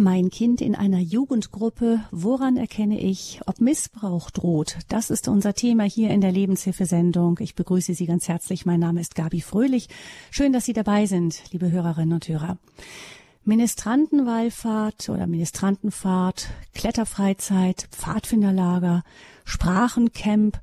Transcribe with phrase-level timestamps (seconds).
[0.00, 4.76] Mein Kind in einer Jugendgruppe, woran erkenne ich, ob Missbrauch droht?
[4.88, 7.40] Das ist unser Thema hier in der Lebenshilfesendung.
[7.40, 8.64] Ich begrüße Sie ganz herzlich.
[8.64, 9.88] Mein Name ist Gabi Fröhlich.
[10.30, 12.58] Schön, dass Sie dabei sind, liebe Hörerinnen und Hörer.
[13.42, 19.02] Ministrantenwallfahrt oder Ministrantenfahrt, Kletterfreizeit, Pfadfinderlager,
[19.44, 20.60] Sprachencamp,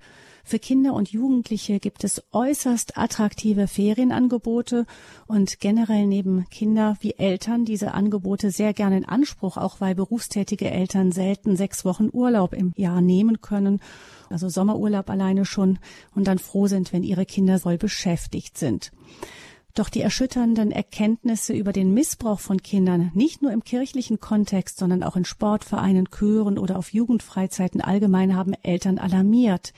[0.47, 4.85] für Kinder und Jugendliche gibt es äußerst attraktive Ferienangebote
[5.25, 10.69] und generell nehmen Kinder wie Eltern diese Angebote sehr gerne in Anspruch, auch weil berufstätige
[10.69, 13.81] Eltern selten sechs Wochen Urlaub im Jahr nehmen können,
[14.29, 15.79] also Sommerurlaub alleine schon
[16.13, 18.91] und dann froh sind, wenn ihre Kinder voll beschäftigt sind.
[19.73, 25.01] Doch die erschütternden Erkenntnisse über den Missbrauch von Kindern, nicht nur im kirchlichen Kontext, sondern
[25.01, 29.73] auch in Sportvereinen, Chören oder auf Jugendfreizeiten allgemein, haben Eltern alarmiert.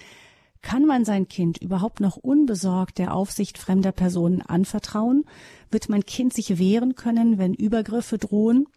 [0.61, 5.25] Kann man sein Kind überhaupt noch unbesorgt der Aufsicht fremder Personen anvertrauen?
[5.71, 8.67] Wird mein Kind sich wehren können, wenn Übergriffe drohen?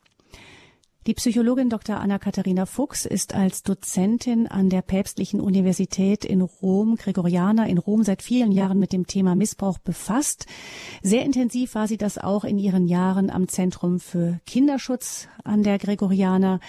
[1.06, 1.98] Die Psychologin Dr.
[1.98, 8.20] Anna-Katharina Fuchs ist als Dozentin an der Päpstlichen Universität in Rom, Gregoriana in Rom, seit
[8.20, 10.44] vielen Jahren mit dem Thema Missbrauch befasst.
[11.00, 15.78] Sehr intensiv war sie das auch in ihren Jahren am Zentrum für Kinderschutz an der
[15.78, 16.60] Gregoriana.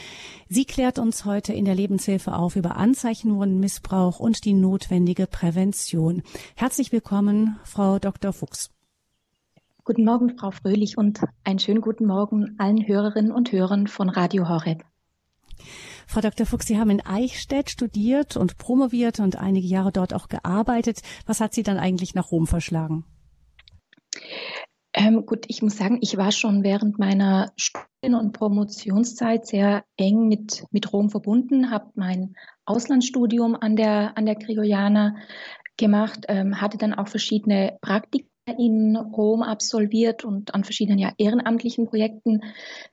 [0.48, 5.28] Sie klärt uns heute in der Lebenshilfe auf über Anzeichen von Missbrauch und die notwendige
[5.28, 6.24] Prävention.
[6.56, 8.32] Herzlich willkommen, Frau Dr.
[8.32, 8.70] Fuchs.
[9.84, 14.48] Guten Morgen, Frau Fröhlich, und einen schönen guten Morgen allen Hörerinnen und Hörern von Radio
[14.48, 14.84] Horeb.
[16.06, 16.46] Frau Dr.
[16.46, 21.02] Fuchs, Sie haben in Eichstätt studiert und promoviert und einige Jahre dort auch gearbeitet.
[21.26, 23.06] Was hat Sie dann eigentlich nach Rom verschlagen?
[24.94, 30.28] Ähm, gut, ich muss sagen, ich war schon während meiner Studien- und Promotionszeit sehr eng
[30.28, 32.36] mit, mit Rom verbunden, habe mein
[32.66, 35.16] Auslandsstudium an der, an der Gregoriana
[35.78, 41.88] gemacht, ähm, hatte dann auch verschiedene Praktika in Rom absolviert und an verschiedenen ja, ehrenamtlichen
[41.88, 42.42] Projekten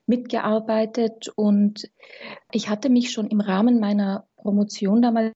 [0.06, 1.28] mitgearbeitet.
[1.36, 1.90] Und
[2.52, 5.32] ich hatte mich schon im Rahmen meiner Promotion damals,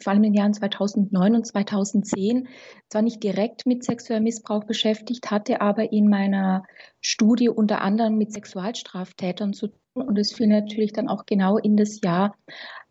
[0.00, 2.48] vor allem in den Jahren 2009 und 2010,
[2.88, 6.64] zwar nicht direkt mit sexuellem Missbrauch beschäftigt, hatte aber in meiner
[7.00, 9.78] Studie unter anderem mit Sexualstraftätern zu tun.
[9.94, 12.36] Und es fiel natürlich dann auch genau in das Jahr,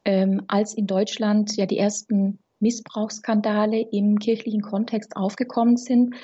[0.04, 6.16] ähm, als in Deutschland ja die ersten Missbrauchsskandale im kirchlichen Kontext aufgekommen sind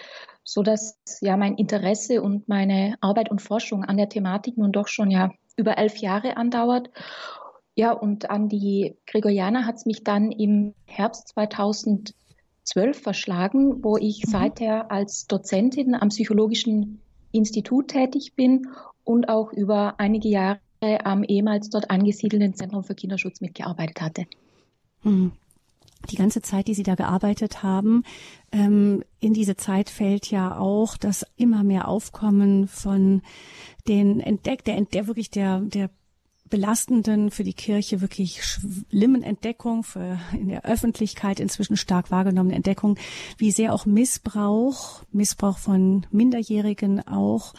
[0.43, 4.87] so dass ja mein Interesse und meine Arbeit und Forschung an der Thematik nun doch
[4.87, 6.89] schon ja über elf Jahre andauert.
[7.75, 12.13] Ja, und an die Gregorianer hat es mich dann im Herbst 2012
[13.01, 14.31] verschlagen, wo ich mhm.
[14.31, 17.01] seither als Dozentin am Psychologischen
[17.31, 18.67] Institut tätig bin
[19.03, 24.25] und auch über einige Jahre am ehemals dort angesiedelten Zentrum für Kinderschutz mitgearbeitet hatte.
[25.03, 25.31] Mhm
[26.09, 28.03] die ganze Zeit, die Sie da gearbeitet haben,
[28.51, 33.21] ähm, in diese Zeit fällt ja auch das immer mehr Aufkommen von
[33.87, 35.89] den Entdeck, der, der wirklich der, der
[36.51, 42.97] belastenden, für die Kirche wirklich schlimmen Entdeckung, für in der Öffentlichkeit inzwischen stark wahrgenommene Entdeckung,
[43.37, 47.53] wie sehr auch Missbrauch, Missbrauch von Minderjährigen auch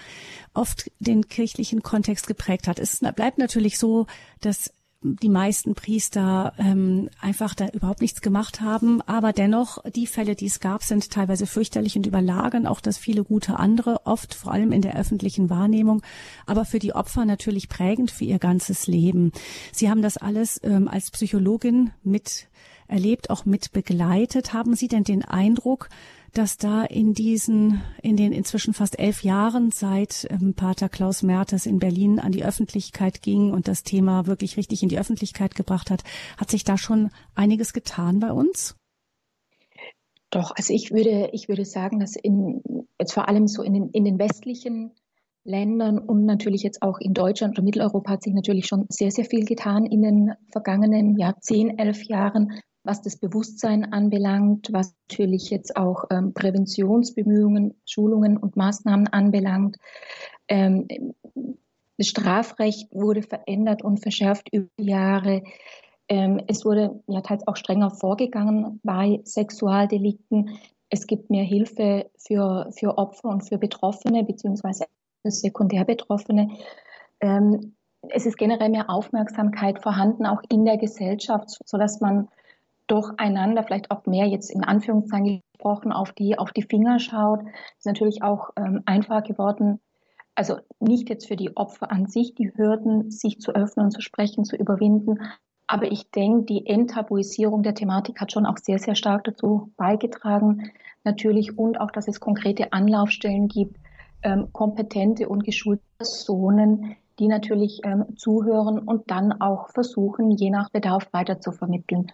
[0.55, 2.79] oft den kirchlichen Kontext geprägt hat.
[2.79, 4.07] Es bleibt natürlich so,
[4.41, 4.71] dass
[5.03, 9.03] die meisten Priester ähm, einfach da überhaupt nichts gemacht haben.
[9.03, 13.25] Aber dennoch, die Fälle, die es gab, sind teilweise fürchterlich und überlagern auch das viele
[13.25, 16.03] gute andere, oft vor allem in der öffentlichen Wahrnehmung,
[16.47, 19.33] aber für die Opfer natürlich prägend für ihr ganzes Leben.
[19.73, 22.49] Sie haben das alles ähm, als Psychologin mit
[22.89, 24.53] erlebt, auch mit begleitet.
[24.53, 25.89] Haben Sie denn den Eindruck,
[26.33, 31.67] dass da in diesen, in den inzwischen fast elf Jahren seit ähm, Pater Klaus Mertes
[31.67, 35.91] in Berlin an die Öffentlichkeit ging und das Thema wirklich richtig in die Öffentlichkeit gebracht
[35.91, 36.05] hat,
[36.39, 38.77] hat sich da schon einiges getan bei uns?
[40.31, 42.63] Doch, also ich würde, ich würde sagen, dass in,
[42.99, 44.93] jetzt vor allem so in den, in den westlichen
[45.45, 49.27] Ländern und natürlich jetzt auch in Deutschland oder Mitteleuropa hat sich natürlich schon sehr, sehr
[49.27, 55.51] viel getan in den vergangenen ja, zehn, elf Jahren, was das Bewusstsein anbelangt, was natürlich
[55.51, 59.77] jetzt auch ähm, Präventionsbemühungen, Schulungen und Maßnahmen anbelangt.
[60.49, 60.89] Ähm,
[61.99, 65.43] das Strafrecht wurde verändert und verschärft über die Jahre.
[66.09, 70.59] Ähm, es wurde ja teils auch strenger vorgegangen bei Sexualdelikten.
[70.89, 74.87] Es gibt mehr Hilfe für, für Opfer und für Betroffene beziehungsweise
[75.23, 76.51] für Sekundärbetroffene.
[77.21, 77.77] Ähm,
[78.09, 82.29] es ist generell mehr Aufmerksamkeit vorhanden, auch in der Gesellschaft, sodass man
[82.87, 87.41] durcheinander, vielleicht auch mehr jetzt in Anführungszeichen gesprochen, auf die, auf die Finger schaut.
[87.79, 89.81] Ist natürlich auch ähm, einfacher geworden,
[90.35, 94.01] also nicht jetzt für die Opfer an sich, die Hürden, sich zu öffnen und zu
[94.01, 95.19] sprechen, zu überwinden.
[95.67, 100.71] Aber ich denke, die Enttabuisierung der Thematik hat schon auch sehr, sehr stark dazu beigetragen,
[101.05, 103.77] natürlich, und auch, dass es konkrete Anlaufstellen gibt,
[104.23, 110.71] ähm, kompetente und geschulte Personen, die natürlich ähm, zuhören und dann auch versuchen, je nach
[110.71, 112.13] Bedarf weiter zu vermitteln.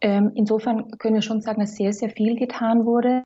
[0.00, 3.22] Ähm, insofern können wir schon sagen, dass sehr, sehr viel getan wurde.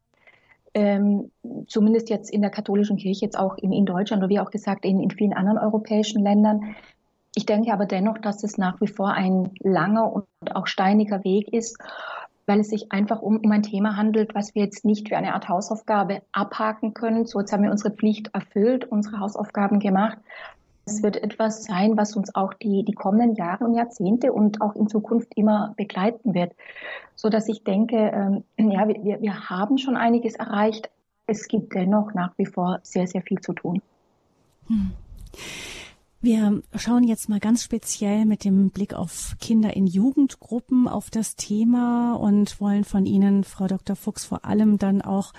[0.74, 1.30] Ähm,
[1.68, 4.84] zumindest jetzt in der katholischen Kirche, jetzt auch in, in Deutschland oder wie auch gesagt
[4.84, 6.74] in, in vielen anderen europäischen Ländern.
[7.36, 11.52] Ich denke aber dennoch, dass es nach wie vor ein langer und auch steiniger Weg
[11.52, 11.78] ist,
[12.46, 15.34] weil es sich einfach um, um ein Thema handelt, was wir jetzt nicht für eine
[15.34, 17.24] Art Hausaufgabe abhaken können.
[17.24, 20.18] So, jetzt haben wir unsere Pflicht erfüllt, unsere Hausaufgaben gemacht,
[20.86, 24.74] es wird etwas sein, was uns auch die, die kommenden Jahre und Jahrzehnte und auch
[24.74, 26.52] in Zukunft immer begleiten wird.
[27.14, 30.90] So dass ich denke, ähm, ja, wir, wir haben schon einiges erreicht.
[31.26, 33.80] Es gibt dennoch nach wie vor sehr, sehr viel zu tun.
[34.66, 34.92] Hm.
[36.24, 41.36] Wir schauen jetzt mal ganz speziell mit dem Blick auf Kinder in Jugendgruppen auf das
[41.36, 43.94] Thema und wollen von Ihnen, Frau Dr.
[43.94, 45.34] Fuchs, vor allem dann auch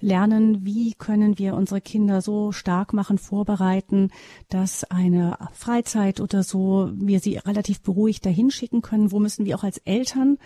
[0.00, 4.12] lernen, wie können wir unsere Kinder so stark machen, vorbereiten,
[4.48, 9.10] dass eine Freizeit oder so wir sie relativ beruhigt dahin schicken können.
[9.10, 10.38] Wo müssen wir auch als Eltern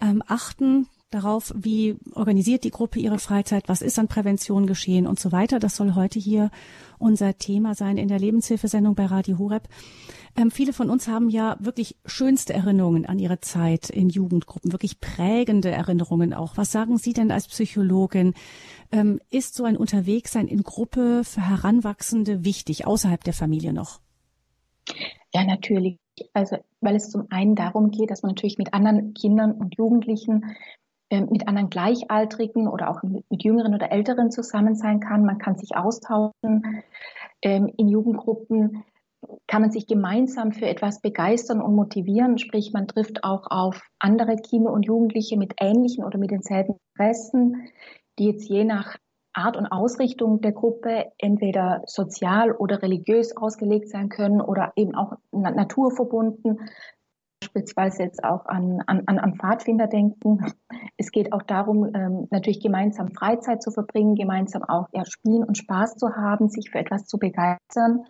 [0.00, 5.20] ähm, achten, darauf, wie organisiert die Gruppe ihre Freizeit, was ist an Prävention geschehen und
[5.20, 5.58] so weiter.
[5.58, 6.50] Das soll heute hier
[6.98, 9.68] unser Thema sein in der Lebenshilfesendung bei Radio Horeb.
[10.36, 15.00] Ähm, viele von uns haben ja wirklich schönste Erinnerungen an ihre Zeit in Jugendgruppen, wirklich
[15.00, 16.56] prägende Erinnerungen auch.
[16.56, 18.34] Was sagen Sie denn als Psychologin?
[18.90, 24.00] Ähm, ist so ein Unterwegssein in Gruppe für Heranwachsende wichtig, außerhalb der Familie noch?
[25.34, 25.98] Ja, natürlich.
[26.34, 30.44] Also, weil es zum einen darum geht, dass man natürlich mit anderen Kindern und Jugendlichen
[31.20, 35.24] mit anderen Gleichaltrigen oder auch mit, mit, Jüngeren oder Älteren zusammen sein kann.
[35.24, 36.82] Man kann sich austauschen.
[37.42, 38.84] Ähm, in Jugendgruppen
[39.46, 42.38] kann man sich gemeinsam für etwas begeistern und motivieren.
[42.38, 47.68] Sprich, man trifft auch auf andere Kinder und Jugendliche mit ähnlichen oder mit denselben Interessen,
[48.18, 48.96] die jetzt je nach
[49.34, 55.14] Art und Ausrichtung der Gruppe entweder sozial oder religiös ausgelegt sein können oder eben auch
[55.30, 56.58] naturverbunden
[57.52, 60.44] beispielsweise jetzt auch an, an, an Pfadfinder denken.
[60.96, 65.58] Es geht auch darum, ähm, natürlich gemeinsam Freizeit zu verbringen, gemeinsam auch ja, Spielen und
[65.58, 68.04] Spaß zu haben, sich für etwas zu begeistern,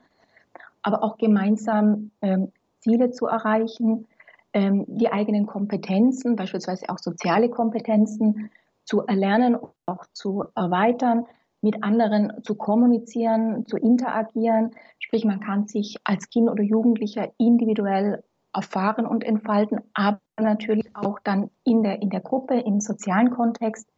[0.82, 4.06] aber auch gemeinsam ähm, Ziele zu erreichen,
[4.52, 8.50] ähm, die eigenen Kompetenzen, beispielsweise auch soziale Kompetenzen,
[8.84, 9.56] zu erlernen
[9.86, 11.26] auch zu erweitern,
[11.62, 14.72] mit anderen zu kommunizieren, zu interagieren.
[14.98, 21.18] Sprich, man kann sich als Kind oder Jugendlicher individuell erfahren und entfalten, aber natürlich auch
[21.20, 23.88] dann in der, in der Gruppe, im sozialen Kontext.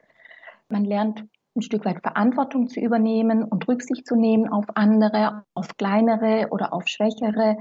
[0.68, 1.24] Man lernt
[1.56, 6.72] ein Stück weit Verantwortung zu übernehmen und Rücksicht zu nehmen auf andere, auf kleinere oder
[6.72, 7.56] auf schwächere.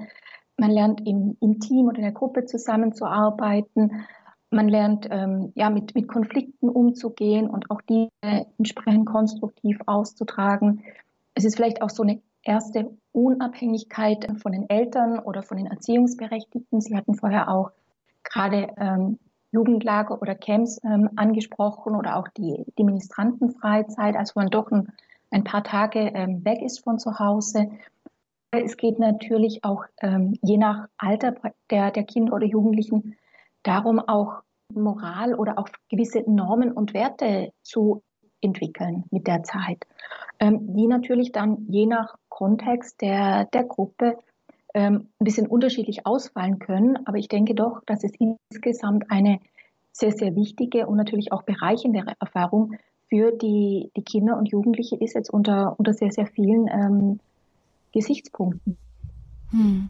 [0.57, 4.06] Man lernt im, im Team oder in der Gruppe zusammenzuarbeiten.
[4.50, 10.84] Man lernt ähm, ja mit, mit Konflikten umzugehen und auch die entsprechend konstruktiv auszutragen.
[11.34, 16.81] Es ist vielleicht auch so eine erste Unabhängigkeit von den Eltern oder von den Erziehungsberechtigten.
[16.81, 17.72] Sie hatten vorher auch
[18.24, 19.19] gerade ähm,
[19.51, 24.92] Jugendlager oder Camps ähm, angesprochen oder auch die, die Ministrantenfreizeit, als man doch ein,
[25.31, 27.69] ein paar Tage ähm, weg ist von zu Hause.
[28.51, 31.36] Es geht natürlich auch ähm, je nach Alter
[31.69, 33.16] der, der Kinder oder Jugendlichen
[33.62, 34.42] darum, auch
[34.74, 38.01] Moral oder auch gewisse Normen und Werte zu
[38.44, 39.86] entwickeln mit der Zeit,
[40.40, 44.18] ähm, die natürlich dann je nach Kontext der, der Gruppe
[44.74, 46.98] ähm, ein bisschen unterschiedlich ausfallen können.
[47.06, 49.39] Aber ich denke doch, dass es insgesamt eine
[49.91, 52.75] sehr, sehr wichtige und natürlich auch bereichende Erfahrung
[53.10, 57.20] für die, die Kinder und Jugendliche ist jetzt unter, unter sehr, sehr vielen ähm,
[57.91, 58.77] Gesichtspunkten.
[59.53, 59.89] Hm.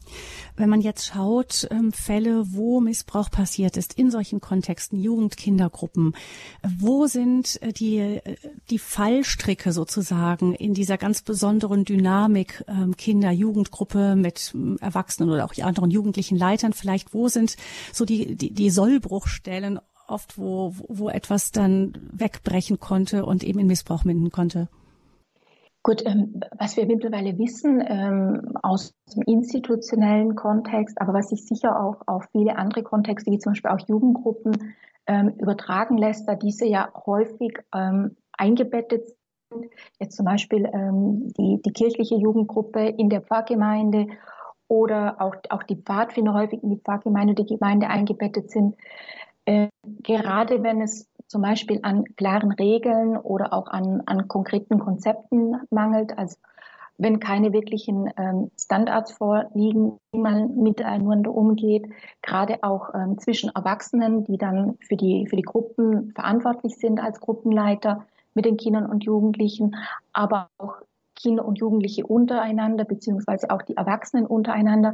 [0.57, 6.15] Wenn man jetzt schaut, ähm, Fälle, wo Missbrauch passiert ist, in solchen Kontexten, Jugend, Kindergruppen,
[6.79, 8.35] wo sind äh, die, äh,
[8.69, 15.45] die Fallstricke sozusagen in dieser ganz besonderen Dynamik ähm, Kinder, Jugendgruppe mit ähm, Erwachsenen oder
[15.45, 17.55] auch anderen jugendlichen Leitern vielleicht, wo sind
[17.93, 19.79] so die, die, die Sollbruchstellen
[20.09, 24.67] oft, wo, wo etwas dann wegbrechen konnte und eben in Missbrauch münden konnte?
[25.85, 31.77] Gut, ähm, was wir mittlerweile wissen ähm, aus dem institutionellen Kontext, aber was sich sicher
[31.77, 34.75] auch auf viele andere Kontexte, wie zum Beispiel auch Jugendgruppen,
[35.07, 39.09] ähm, übertragen lässt, da diese ja häufig ähm, eingebettet
[39.51, 39.65] sind.
[39.99, 44.07] Jetzt zum Beispiel ähm, die, die kirchliche Jugendgruppe in der Pfarrgemeinde
[44.69, 48.77] oder auch, auch die Pfadfinder häufig in die Pfarrgemeinde, die Gemeinde eingebettet sind.
[49.45, 49.67] Äh,
[50.01, 56.15] gerade wenn es zum Beispiel an klaren Regeln oder auch an, an konkreten Konzepten mangelt.
[56.15, 56.37] Also
[56.99, 61.89] wenn keine wirklichen ähm, Standards vorliegen, wie man miteinander umgeht,
[62.21, 67.19] gerade auch ähm, zwischen Erwachsenen, die dann für die, für die Gruppen verantwortlich sind als
[67.19, 69.75] Gruppenleiter mit den Kindern und Jugendlichen,
[70.13, 70.75] aber auch
[71.15, 74.93] Kinder und Jugendliche untereinander, beziehungsweise auch die Erwachsenen untereinander.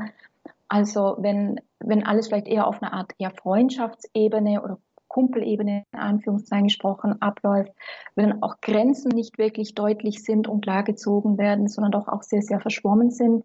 [0.70, 4.78] Also wenn, wenn alles vielleicht eher auf einer Art eher Freundschaftsebene oder
[5.10, 7.74] Kumpelebene in Anführungszeichen gesprochen abläuft,
[8.16, 12.42] wenn auch Grenzen nicht wirklich deutlich sind und klar gezogen werden, sondern doch auch sehr,
[12.42, 13.44] sehr verschwommen sind.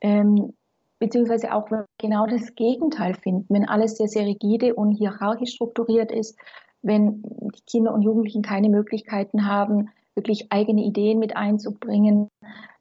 [0.00, 0.52] Ähm,
[1.00, 6.38] beziehungsweise auch genau das Gegenteil finden, wenn alles sehr, sehr rigide und hierarchisch strukturiert ist,
[6.82, 12.28] wenn die Kinder und Jugendlichen keine Möglichkeiten haben, wirklich eigene Ideen mit einzubringen,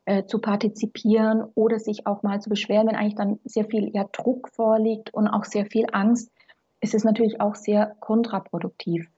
[0.06, 4.06] äh, zu partizipieren oder sich auch mal zu beschweren, wenn eigentlich dann sehr viel ja,
[4.12, 6.30] Druck vorliegt und auch sehr viel Angst,
[6.84, 9.10] ist es natürlich auch sehr kontraproduktiv.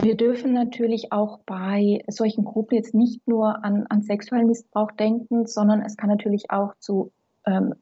[0.00, 5.46] Wir dürfen natürlich auch bei solchen Gruppen jetzt nicht nur an, an sexuellen Missbrauch denken,
[5.46, 7.12] sondern es kann natürlich auch zu
[7.46, 7.74] ähm,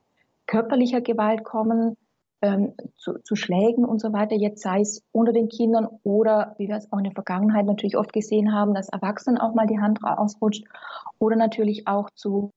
[0.47, 1.97] körperlicher Gewalt kommen,
[2.43, 6.69] ähm, zu, zu Schlägen und so weiter, jetzt sei es unter den Kindern oder, wie
[6.69, 9.79] wir es auch in der Vergangenheit natürlich oft gesehen haben, dass Erwachsenen auch mal die
[9.79, 10.65] Hand ausrutscht
[11.19, 12.51] oder natürlich auch zu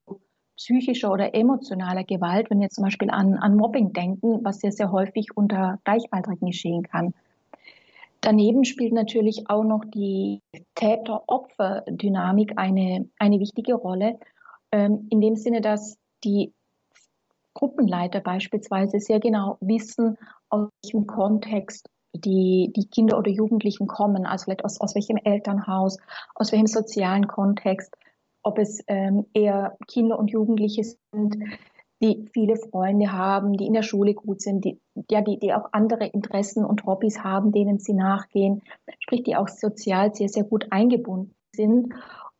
[0.58, 4.92] psychischer oder emotionaler Gewalt, wenn wir zum Beispiel an, an Mobbing denken, was sehr, sehr
[4.92, 7.14] häufig unter Gleichaltrigen geschehen kann.
[8.22, 10.42] Daneben spielt natürlich auch noch die
[10.76, 14.18] Täter-Opfer-Dynamik eine, eine wichtige Rolle,
[14.72, 16.54] ähm, in dem Sinne, dass die
[17.54, 20.18] Gruppenleiter beispielsweise sehr genau wissen,
[20.50, 25.98] aus welchem Kontext die, die Kinder oder Jugendlichen kommen, also vielleicht aus, aus welchem Elternhaus,
[26.36, 27.96] aus welchem sozialen Kontext,
[28.44, 31.38] ob es ähm, eher Kinder und Jugendliche sind,
[32.02, 35.70] die viele Freunde haben, die in der Schule gut sind, die, ja, die, die auch
[35.72, 38.62] andere Interessen und Hobbys haben, denen sie nachgehen,
[39.00, 41.94] sprich, die auch sozial sehr, sehr gut eingebunden sind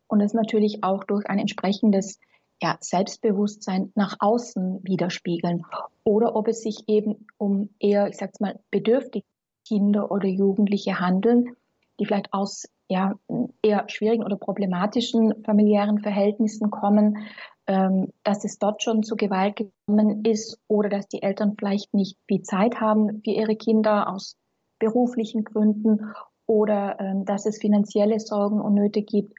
[0.06, 2.20] und es natürlich auch durch ein entsprechendes
[2.62, 5.64] ja, Selbstbewusstsein nach außen widerspiegeln.
[6.04, 9.26] Oder ob es sich eben um eher, ich sag's mal, bedürftige
[9.66, 11.56] Kinder oder Jugendliche handeln,
[11.98, 13.14] die vielleicht aus ja,
[13.62, 17.18] eher schwierigen oder problematischen familiären Verhältnissen kommen,
[17.66, 22.18] ähm, dass es dort schon zu Gewalt gekommen ist oder dass die Eltern vielleicht nicht
[22.28, 24.36] viel Zeit haben für ihre Kinder aus
[24.78, 26.12] beruflichen Gründen
[26.46, 29.32] oder ähm, dass es finanzielle Sorgen und Nöte gibt.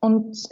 [0.00, 0.48] Und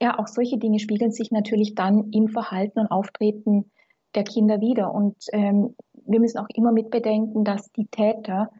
[0.00, 3.70] ja, auch solche Dinge spiegeln sich natürlich dann im Verhalten und Auftreten
[4.14, 4.92] der Kinder wieder.
[4.92, 8.50] Und ähm, wir müssen auch immer mitbedenken, dass die Täter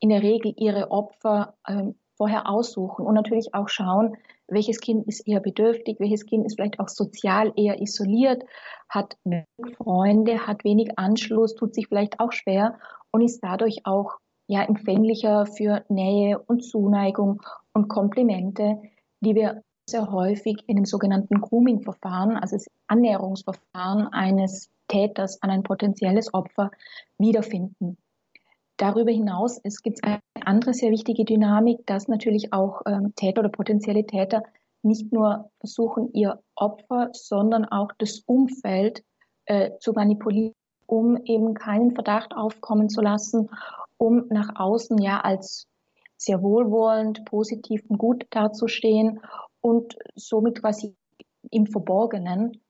[0.00, 4.16] in der Regel ihre Opfer ähm, vorher aussuchen und natürlich auch schauen,
[4.48, 8.42] welches Kind ist eher bedürftig, welches Kind ist vielleicht auch sozial eher isoliert,
[8.88, 12.78] hat wenig Freunde, hat wenig Anschluss, tut sich vielleicht auch schwer
[13.12, 17.40] und ist dadurch auch ja empfänglicher für Nähe und Zuneigung
[17.72, 18.82] und Komplimente,
[19.20, 25.62] die wir sehr häufig in dem sogenannten Grooming-Verfahren, also das Annäherungsverfahren eines Täters an ein
[25.62, 26.70] potenzielles Opfer,
[27.18, 27.96] wiederfinden.
[28.80, 33.50] Darüber hinaus es gibt eine andere sehr wichtige Dynamik, dass natürlich auch ähm, Täter oder
[33.50, 34.42] potenzielle Täter
[34.82, 39.04] nicht nur versuchen, ihr Opfer, sondern auch das Umfeld
[39.44, 40.54] äh, zu manipulieren,
[40.86, 43.50] um eben keinen Verdacht aufkommen zu lassen,
[43.98, 45.66] um nach außen ja als
[46.16, 49.20] sehr wohlwollend, positiv und gut dazustehen
[49.60, 50.96] und somit quasi
[51.50, 52.62] im Verborgenen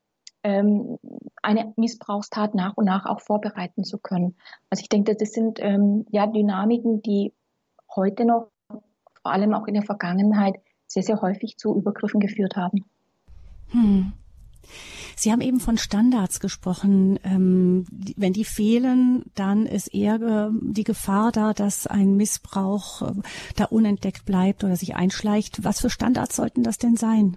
[0.43, 0.99] ähm,
[1.43, 4.37] eine Missbrauchstat nach und nach auch vorbereiten zu können.
[4.69, 7.33] Also ich denke, das sind ähm, ja Dynamiken, die
[7.95, 10.55] heute noch, vor allem auch in der Vergangenheit,
[10.87, 12.85] sehr, sehr häufig zu Übergriffen geführt haben.
[13.71, 14.13] Hm.
[15.17, 17.19] Sie haben eben von Standards gesprochen.
[17.25, 17.85] Ähm,
[18.17, 23.13] wenn die fehlen, dann ist eher die Gefahr da, dass ein Missbrauch äh,
[23.57, 25.63] da unentdeckt bleibt oder sich einschleicht.
[25.63, 27.37] Was für Standards sollten das denn sein?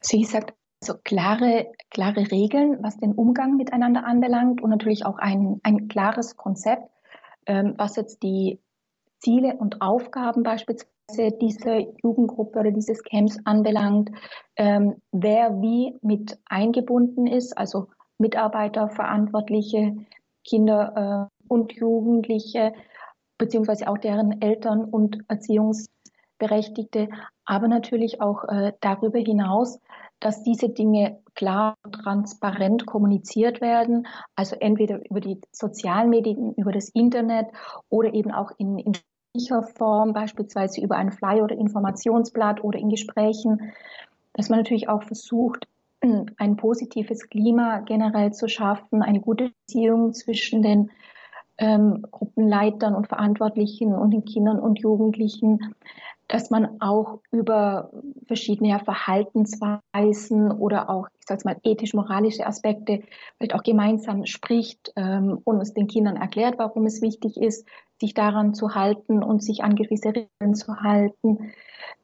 [0.00, 5.18] Sie also sagt, so klare, klare Regeln, was den Umgang miteinander anbelangt und natürlich auch
[5.18, 6.88] ein, ein klares Konzept,
[7.46, 8.60] ähm, was jetzt die
[9.18, 14.10] Ziele und Aufgaben beispielsweise dieser Jugendgruppe oder dieses Camps anbelangt,
[14.56, 17.88] ähm, wer wie mit eingebunden ist, also
[18.18, 19.96] Mitarbeiter, Verantwortliche,
[20.44, 22.72] Kinder äh, und Jugendliche,
[23.38, 27.08] beziehungsweise auch deren Eltern und Erziehungsberechtigte,
[27.44, 29.80] aber natürlich auch äh, darüber hinaus,
[30.24, 36.72] dass diese Dinge klar und transparent kommuniziert werden, also entweder über die sozialen Medien, über
[36.72, 37.48] das Internet
[37.90, 38.94] oder eben auch in, in
[39.76, 43.72] Form, beispielsweise über ein Flyer oder Informationsblatt oder in Gesprächen,
[44.32, 45.68] dass man natürlich auch versucht,
[46.38, 50.90] ein positives Klima generell zu schaffen, eine gute Beziehung zwischen den
[51.58, 55.74] ähm, Gruppenleitern und Verantwortlichen und den Kindern und Jugendlichen,
[56.28, 57.90] dass man auch über
[58.26, 63.02] verschiedene Verhaltensweisen oder auch, ich sage mal, ethisch-moralische Aspekte
[63.36, 67.66] vielleicht auch gemeinsam spricht ähm, und es den Kindern erklärt, warum es wichtig ist,
[68.00, 71.52] sich daran zu halten und sich an gewisse Regeln zu halten,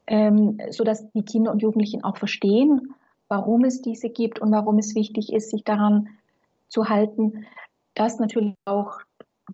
[0.07, 2.95] ähm, so dass die Kinder und Jugendlichen auch verstehen,
[3.29, 6.09] warum es diese gibt und warum es wichtig ist, sich daran
[6.69, 7.47] zu halten,
[7.95, 9.01] dass natürlich auch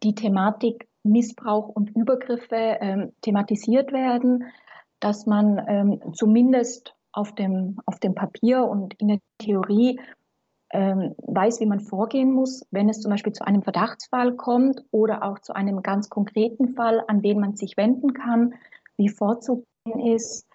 [0.03, 4.45] die Thematik Missbrauch und Übergriffe ähm, thematisiert werden,
[5.01, 9.99] dass man ähm, zumindest auf dem, auf dem Papier und in der Theorie
[10.71, 15.23] ähm, weiß, wie man vorgehen muss, wenn es zum Beispiel zu einem Verdachtsfall kommt oder
[15.23, 18.55] auch zu einem ganz konkreten Fall, an den man sich wenden kann,
[18.97, 19.65] wie vorzugehen
[20.15, 20.47] ist.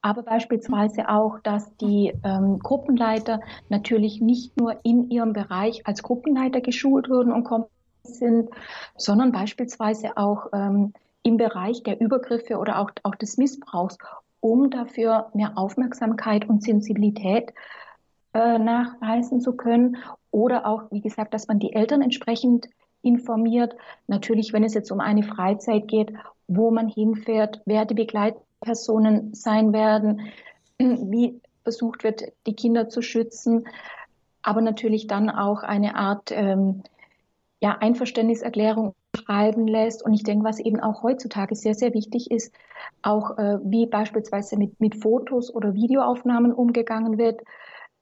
[0.00, 6.60] Aber beispielsweise auch, dass die ähm, Gruppenleiter natürlich nicht nur in ihrem Bereich als Gruppenleiter
[6.60, 7.77] geschult wurden und kompetent
[8.08, 8.50] sind,
[8.96, 13.98] sondern beispielsweise auch ähm, im Bereich der Übergriffe oder auch, auch des Missbrauchs,
[14.40, 17.52] um dafür mehr Aufmerksamkeit und Sensibilität
[18.34, 19.96] äh, nachweisen zu können.
[20.30, 22.68] Oder auch, wie gesagt, dass man die Eltern entsprechend
[23.02, 23.74] informiert.
[24.06, 26.12] Natürlich, wenn es jetzt um eine Freizeit geht,
[26.46, 30.30] wo man hinfährt, wer die Begleitpersonen sein werden,
[30.78, 33.66] wie versucht wird, die Kinder zu schützen,
[34.42, 36.82] aber natürlich dann auch eine Art ähm,
[37.60, 40.04] ja, Einverständniserklärung schreiben lässt.
[40.04, 42.54] Und ich denke, was eben auch heutzutage sehr, sehr wichtig ist,
[43.02, 47.40] auch äh, wie beispielsweise mit, mit Fotos oder Videoaufnahmen umgegangen wird.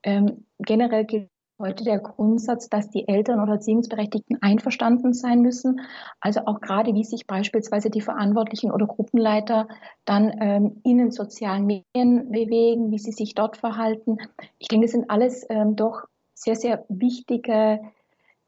[0.02, 5.80] Ähm, generell gilt heute der Grundsatz, dass die Eltern oder Erziehungsberechtigten einverstanden sein müssen.
[6.20, 9.68] Also auch gerade, wie sich beispielsweise die Verantwortlichen oder Gruppenleiter
[10.04, 14.18] dann ähm, in den sozialen Medien bewegen, wie sie sich dort verhalten.
[14.58, 17.80] Ich denke, das sind alles ähm, doch sehr, sehr wichtige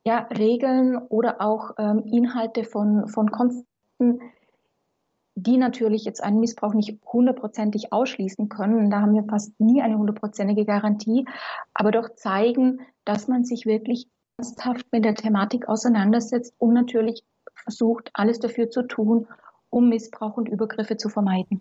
[0.08, 4.22] ja, Regeln oder auch ähm, Inhalte von, von Konzepten,
[5.34, 8.90] die natürlich jetzt einen Missbrauch nicht hundertprozentig ausschließen können.
[8.90, 11.26] Da haben wir fast nie eine hundertprozentige Garantie,
[11.74, 17.22] aber doch zeigen, dass man sich wirklich ernsthaft mit der Thematik auseinandersetzt und natürlich
[17.52, 19.26] versucht, alles dafür zu tun,
[19.68, 21.60] um Missbrauch und Übergriffe zu vermeiden.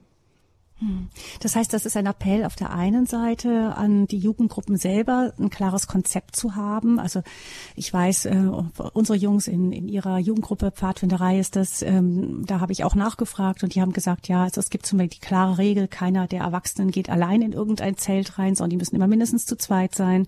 [0.80, 1.10] Hm.
[1.40, 5.50] Das heißt, das ist ein Appell auf der einen Seite an die Jugendgruppen selber, ein
[5.50, 7.00] klares Konzept zu haben.
[7.00, 7.24] Also
[7.76, 8.52] ich weiß, äh,
[8.94, 13.64] unsere Jungs in, in ihrer Jugendgruppe Pfadfinderei ist das, ähm, da habe ich auch nachgefragt
[13.64, 16.42] und die haben gesagt, ja, also es gibt zum Beispiel die klare Regel, keiner der
[16.42, 20.28] Erwachsenen geht allein in irgendein Zelt rein, sondern die müssen immer mindestens zu zweit sein.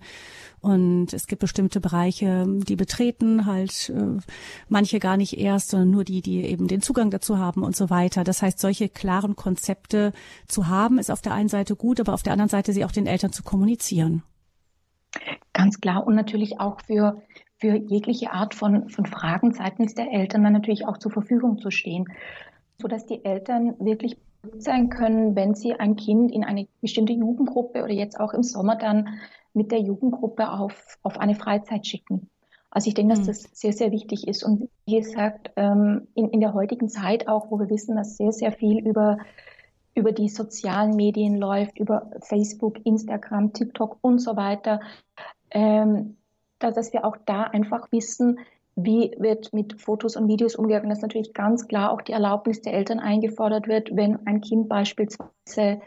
[0.60, 4.20] Und es gibt bestimmte Bereiche, die betreten halt äh,
[4.68, 7.88] manche gar nicht erst, sondern nur die, die eben den Zugang dazu haben und so
[7.88, 8.24] weiter.
[8.24, 10.12] Das heißt, solche klaren Konzepte
[10.46, 12.92] zu haben, ist auf der einen Seite gut, aber auf der anderen Seite sie auch
[12.92, 14.22] den Eltern zu kommunizieren.
[15.54, 17.22] Ganz klar und natürlich auch für
[17.60, 21.70] für jegliche Art von, von Fragen seitens der Eltern dann natürlich auch zur Verfügung zu
[21.70, 22.06] stehen,
[22.78, 24.16] so dass die Eltern wirklich
[24.56, 28.76] sein können, wenn sie ein Kind in eine bestimmte Jugendgruppe oder jetzt auch im Sommer
[28.76, 29.20] dann
[29.52, 32.30] mit der Jugendgruppe auf, auf eine Freizeit schicken.
[32.70, 33.26] Also ich denke, dass mhm.
[33.26, 34.44] das sehr, sehr wichtig ist.
[34.44, 38.32] Und wie gesagt, ähm, in, in der heutigen Zeit auch, wo wir wissen, dass sehr,
[38.32, 39.18] sehr viel über,
[39.94, 44.80] über die sozialen Medien läuft, über Facebook, Instagram, TikTok und so weiter,
[45.50, 46.16] ähm,
[46.60, 48.38] dass, dass wir auch da einfach wissen,
[48.76, 52.74] wie wird mit Fotos und Videos umgegangen, dass natürlich ganz klar auch die Erlaubnis der
[52.74, 55.80] Eltern eingefordert wird, wenn ein Kind beispielsweise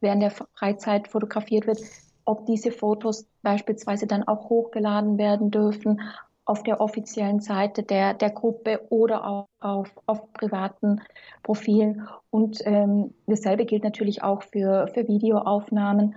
[0.00, 1.80] während der Freizeit fotografiert wird,
[2.26, 6.02] ob diese Fotos beispielsweise dann auch hochgeladen werden dürfen
[6.44, 11.00] auf der offiziellen Seite der, der Gruppe oder auch auf, auf privaten
[11.42, 12.06] Profilen.
[12.30, 16.14] Und ähm, dasselbe gilt natürlich auch für, für Videoaufnahmen.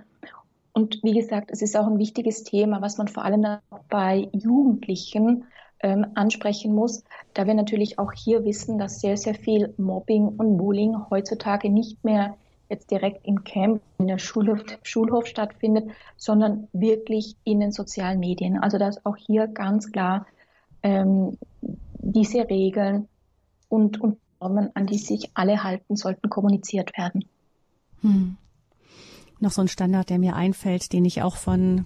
[0.72, 5.46] Und wie gesagt, es ist auch ein wichtiges Thema, was man vor allem bei Jugendlichen
[5.82, 7.02] ähm, ansprechen muss,
[7.34, 12.04] da wir natürlich auch hier wissen, dass sehr, sehr viel Mobbing und Bullying heutzutage nicht
[12.04, 12.36] mehr
[12.70, 18.58] jetzt direkt im Camp, in der Schulhof, Schulhof stattfindet, sondern wirklich in den sozialen Medien.
[18.58, 20.26] Also dass auch hier ganz klar
[20.82, 23.08] ähm, diese Regeln
[23.68, 27.24] und, und Normen, an die sich alle halten sollten, kommuniziert werden.
[28.00, 28.36] Hm.
[29.38, 31.84] Noch so ein Standard, der mir einfällt, den ich auch von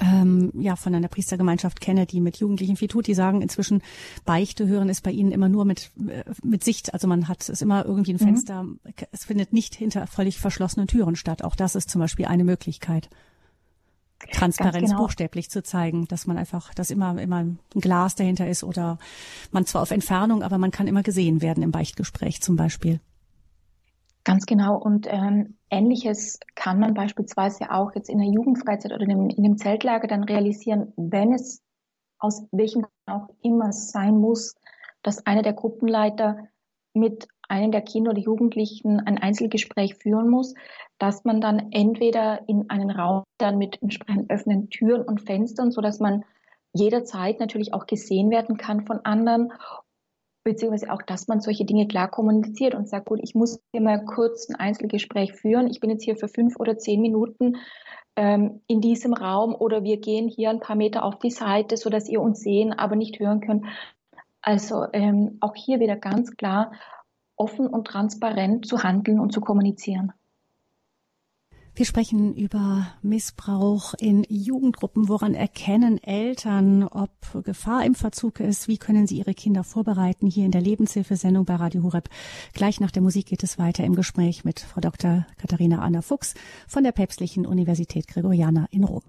[0.00, 3.82] ähm, ja von einer Priestergemeinschaft kenne, die mit Jugendlichen viel tut, die sagen inzwischen,
[4.24, 6.94] Beichte hören ist bei ihnen immer nur mit, äh, mit Sicht.
[6.94, 8.24] Also man hat es immer irgendwie ein mhm.
[8.24, 8.78] Fenster, mhm.
[9.12, 11.42] es findet nicht hinter völlig verschlossenen Türen statt.
[11.44, 13.08] Auch das ist zum Beispiel eine Möglichkeit.
[14.32, 15.02] Transparenz genau.
[15.02, 18.98] buchstäblich zu zeigen, dass man einfach, dass immer, immer ein Glas dahinter ist oder
[19.50, 23.00] man zwar auf Entfernung, aber man kann immer gesehen werden im Beichtgespräch zum Beispiel.
[24.24, 24.78] Ganz genau.
[24.78, 30.06] Und ähm, Ähnliches kann man beispielsweise auch jetzt in der Jugendfreizeit oder in dem, Zeltlager
[30.06, 31.62] dann realisieren, wenn es
[32.20, 34.54] aus welchem Grund auch immer sein muss,
[35.02, 36.48] dass einer der Gruppenleiter
[36.94, 40.54] mit einem der Kinder oder Jugendlichen ein Einzelgespräch führen muss,
[40.98, 45.80] dass man dann entweder in einen Raum dann mit entsprechend öffnen Türen und Fenstern, so
[45.80, 46.24] dass man
[46.72, 49.52] jederzeit natürlich auch gesehen werden kann von anderen
[50.44, 54.04] beziehungsweise auch, dass man solche Dinge klar kommuniziert und sagt, gut, ich muss hier mal
[54.04, 55.68] kurz ein Einzelgespräch führen.
[55.68, 57.56] Ich bin jetzt hier für fünf oder zehn Minuten
[58.16, 61.90] ähm, in diesem Raum oder wir gehen hier ein paar Meter auf die Seite, so
[61.90, 63.64] dass ihr uns sehen, aber nicht hören könnt.
[64.42, 66.72] Also ähm, auch hier wieder ganz klar
[67.36, 70.12] offen und transparent zu handeln und zu kommunizieren.
[71.76, 75.08] Wir sprechen über Missbrauch in Jugendgruppen.
[75.08, 77.10] Woran erkennen Eltern, ob
[77.42, 78.68] Gefahr im Verzug ist?
[78.68, 80.28] Wie können sie ihre Kinder vorbereiten?
[80.28, 82.08] Hier in der Lebenshilfesendung bei Radio Horeb.
[82.52, 85.26] Gleich nach der Musik geht es weiter im Gespräch mit Frau Dr.
[85.36, 86.34] Katharina Anna Fuchs
[86.68, 89.02] von der Päpstlichen Universität Gregoriana in Rom.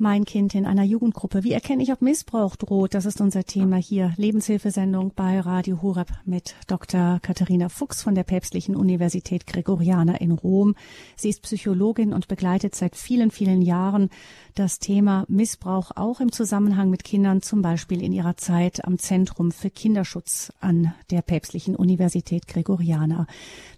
[0.00, 1.42] Mein Kind in einer Jugendgruppe.
[1.42, 2.94] Wie erkenne ich, ob Missbrauch droht?
[2.94, 4.12] Das ist unser Thema hier.
[4.16, 7.18] Lebenshilfesendung bei Radio Horeb mit Dr.
[7.20, 10.76] Katharina Fuchs von der Päpstlichen Universität Gregoriana in Rom.
[11.16, 14.10] Sie ist Psychologin und begleitet seit vielen, vielen Jahren
[14.54, 19.50] das Thema Missbrauch auch im Zusammenhang mit Kindern, zum Beispiel in ihrer Zeit am Zentrum
[19.50, 23.26] für Kinderschutz an der Päpstlichen Universität Gregoriana.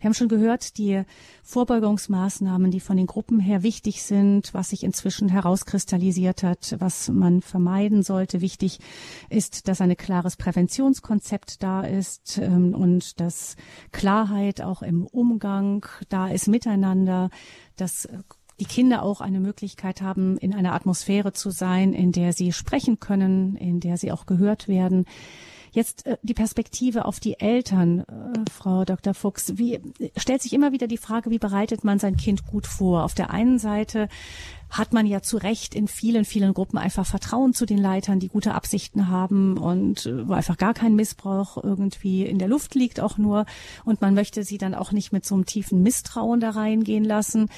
[0.00, 1.02] Wir haben schon gehört, die
[1.44, 6.09] Vorbeugungsmaßnahmen, die von den Gruppen her wichtig sind, was sich inzwischen herauskristallisiert
[6.42, 8.40] hat, was man vermeiden sollte.
[8.40, 8.78] Wichtig
[9.28, 13.56] ist, dass ein klares Präventionskonzept da ist ähm, und dass
[13.92, 17.30] Klarheit auch im Umgang da ist miteinander,
[17.76, 18.08] dass
[18.60, 23.00] die Kinder auch eine Möglichkeit haben, in einer Atmosphäre zu sein, in der sie sprechen
[23.00, 25.06] können, in der sie auch gehört werden.
[25.72, 29.14] Jetzt äh, die Perspektive auf die Eltern, äh, Frau Dr.
[29.14, 29.56] Fuchs.
[29.56, 29.80] Wie
[30.16, 33.04] stellt sich immer wieder die Frage, wie bereitet man sein Kind gut vor?
[33.04, 34.08] Auf der einen Seite
[34.70, 38.28] hat man ja zu Recht in vielen, vielen Gruppen einfach Vertrauen zu den Leitern, die
[38.28, 43.00] gute Absichten haben und äh, wo einfach gar kein Missbrauch irgendwie in der Luft liegt
[43.00, 43.46] auch nur.
[43.84, 47.48] Und man möchte sie dann auch nicht mit so einem tiefen Misstrauen da reingehen lassen.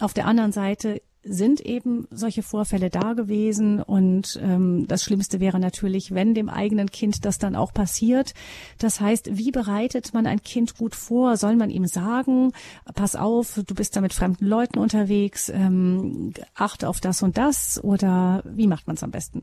[0.00, 5.60] Auf der anderen Seite sind eben solche Vorfälle da gewesen und ähm, das Schlimmste wäre
[5.60, 8.34] natürlich, wenn dem eigenen Kind das dann auch passiert.
[8.78, 11.36] Das heißt, wie bereitet man ein Kind gut vor?
[11.36, 12.52] Soll man ihm sagen,
[12.94, 17.82] pass auf, du bist da mit fremden Leuten unterwegs, ähm, achte auf das und das
[17.82, 19.42] oder wie macht man es am besten?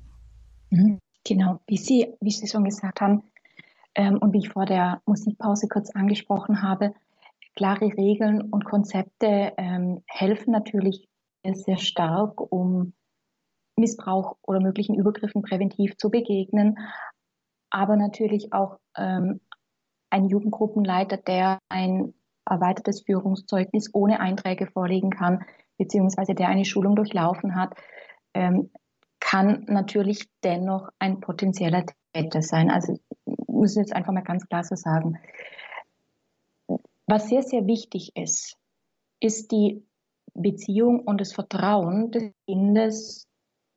[0.70, 1.00] Mhm.
[1.26, 3.24] Genau, wie Sie, wie Sie schon gesagt haben
[3.96, 6.94] ähm, und wie ich vor der Musikpause kurz angesprochen habe,
[7.56, 11.08] klare Regeln und Konzepte ähm, helfen natürlich
[11.44, 12.94] sehr stark, um
[13.78, 16.78] Missbrauch oder möglichen Übergriffen präventiv zu begegnen,
[17.70, 19.40] aber natürlich auch ähm,
[20.10, 22.14] ein Jugendgruppenleiter, der ein
[22.46, 25.46] erweitertes Führungszeugnis ohne Einträge vorlegen kann,
[25.78, 27.74] beziehungsweise der eine Schulung durchlaufen hat,
[28.34, 28.72] ähm,
[29.20, 32.72] kann natürlich dennoch ein potenzieller Täter sein.
[32.72, 32.98] Also
[33.48, 35.20] müssen wir jetzt einfach mal ganz klar so sagen.
[37.06, 38.58] Was sehr, sehr wichtig ist,
[39.20, 39.86] ist die
[40.34, 43.28] Beziehung und das Vertrauen des Kindes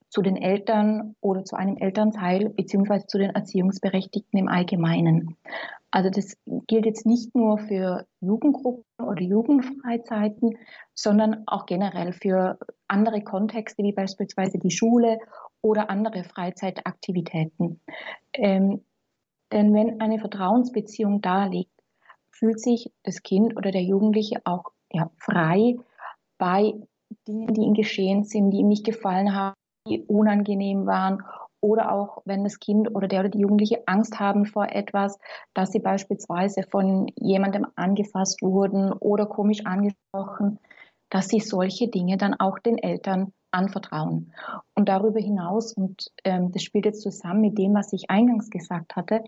[0.08, 5.36] zu den Eltern oder zu einem Elternteil beziehungsweise zu den Erziehungsberechtigten im Allgemeinen.
[5.90, 6.36] Also das
[6.66, 10.58] gilt jetzt nicht nur für Jugendgruppen oder Jugendfreizeiten,
[10.94, 15.18] sondern auch generell für andere Kontexte wie beispielsweise die Schule
[15.62, 17.80] oder andere Freizeitaktivitäten.
[18.34, 18.84] Ähm,
[19.52, 21.72] denn wenn eine Vertrauensbeziehung da liegt,
[22.30, 25.76] fühlt sich das Kind oder der Jugendliche auch ja, frei,
[26.42, 26.74] bei
[27.28, 29.54] Dingen, die ihm geschehen sind, die ihm nicht gefallen haben,
[29.88, 31.22] die unangenehm waren
[31.60, 35.20] oder auch wenn das Kind oder der oder die Jugendliche Angst haben vor etwas,
[35.54, 40.58] dass sie beispielsweise von jemandem angefasst wurden oder komisch angesprochen,
[41.10, 44.32] dass sie solche Dinge dann auch den Eltern anvertrauen.
[44.74, 48.96] Und darüber hinaus, und ähm, das spielt jetzt zusammen mit dem, was ich eingangs gesagt
[48.96, 49.22] hatte,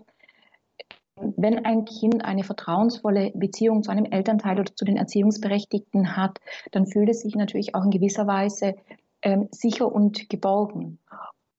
[1.17, 6.39] wenn ein Kind eine vertrauensvolle Beziehung zu einem Elternteil oder zu den Erziehungsberechtigten hat,
[6.71, 8.75] dann fühlt es sich natürlich auch in gewisser Weise
[9.21, 10.99] ähm, sicher und geborgen.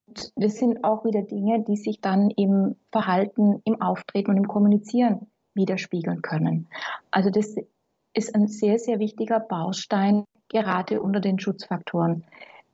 [0.07, 4.47] Und das sind auch wieder Dinge, die sich dann im Verhalten, im Auftreten und im
[4.47, 6.67] Kommunizieren widerspiegeln können.
[7.11, 7.55] Also das
[8.13, 12.23] ist ein sehr, sehr wichtiger Baustein gerade unter den Schutzfaktoren.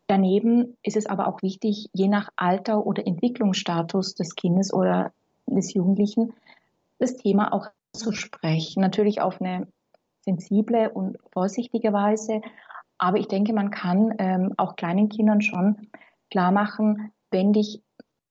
[0.07, 5.11] Daneben ist es aber auch wichtig, je nach Alter oder Entwicklungsstatus des Kindes oder
[5.47, 6.33] des Jugendlichen,
[6.99, 8.81] das Thema auch zu sprechen.
[8.81, 9.67] Natürlich auf eine
[10.21, 12.41] sensible und vorsichtige Weise.
[12.97, 15.89] Aber ich denke, man kann ähm, auch kleinen Kindern schon
[16.31, 17.83] klar machen, wenn dich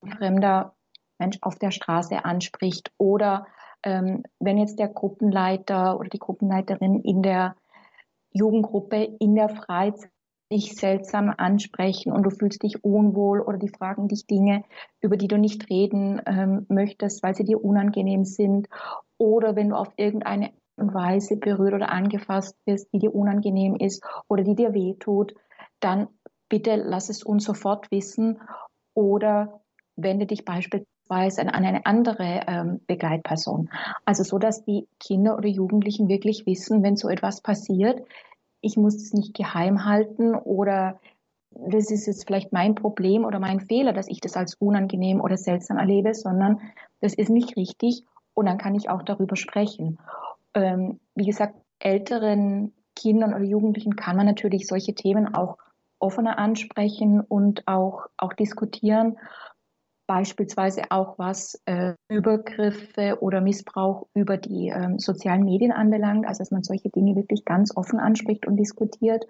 [0.03, 0.75] ein fremder
[1.19, 3.47] Mensch auf der Straße anspricht oder
[3.85, 7.55] ähm, wenn jetzt der Gruppenleiter oder die Gruppenleiterin in der
[8.33, 10.11] Jugendgruppe in der Freizeit
[10.53, 14.65] dich seltsam ansprechen und du fühlst dich unwohl oder die fragen dich Dinge,
[15.01, 18.69] über die du nicht reden ähm, möchtest, weil sie dir unangenehm sind
[19.19, 24.43] oder wenn du auf irgendeine Weise berührt oder angefasst wirst, die dir unangenehm ist oder
[24.43, 25.35] die dir wehtut,
[25.81, 26.09] dann
[26.49, 28.41] bitte lass es uns sofort wissen
[28.95, 29.63] oder
[29.97, 33.71] wende dich beispielsweise an eine andere ähm, Begleitperson.
[34.05, 38.03] Also so, dass die Kinder oder Jugendlichen wirklich wissen, wenn so etwas passiert,
[38.63, 40.99] ich muss es nicht geheim halten oder
[41.51, 45.37] das ist jetzt vielleicht mein Problem oder mein Fehler, dass ich das als unangenehm oder
[45.37, 46.61] seltsam erlebe, sondern
[47.01, 49.99] das ist nicht richtig und dann kann ich auch darüber sprechen.
[50.55, 55.59] Ähm, wie gesagt, älteren Kindern oder Jugendlichen kann man natürlich solche Themen auch
[55.99, 59.19] offener ansprechen und auch, auch diskutieren.
[60.07, 66.51] Beispielsweise auch was äh, Übergriffe oder Missbrauch über die äh, sozialen Medien anbelangt, also dass
[66.51, 69.27] man solche Dinge wirklich ganz offen anspricht und diskutiert.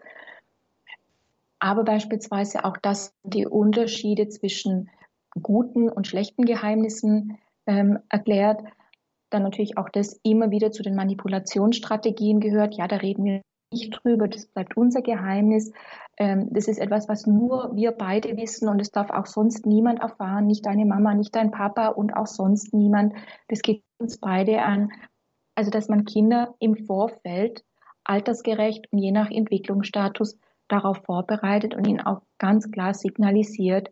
[1.59, 4.91] Aber beispielsweise auch, dass die Unterschiede zwischen
[5.41, 8.63] guten und schlechten Geheimnissen ähm, erklärt.
[9.31, 12.75] Dann natürlich auch das immer wieder zu den Manipulationsstrategien gehört.
[12.75, 15.73] Ja, da reden wir nicht drüber, das bleibt unser Geheimnis.
[16.19, 20.01] Ähm, das ist etwas, was nur wir beide wissen und es darf auch sonst niemand
[20.01, 23.15] erfahren, nicht deine Mama, nicht dein Papa und auch sonst niemand.
[23.49, 24.91] Das geht uns beide an.
[25.55, 27.65] Also, dass man Kinder im Vorfeld
[28.05, 33.91] altersgerecht und je nach Entwicklungsstatus darauf vorbereitet und ihnen auch ganz klar signalisiert,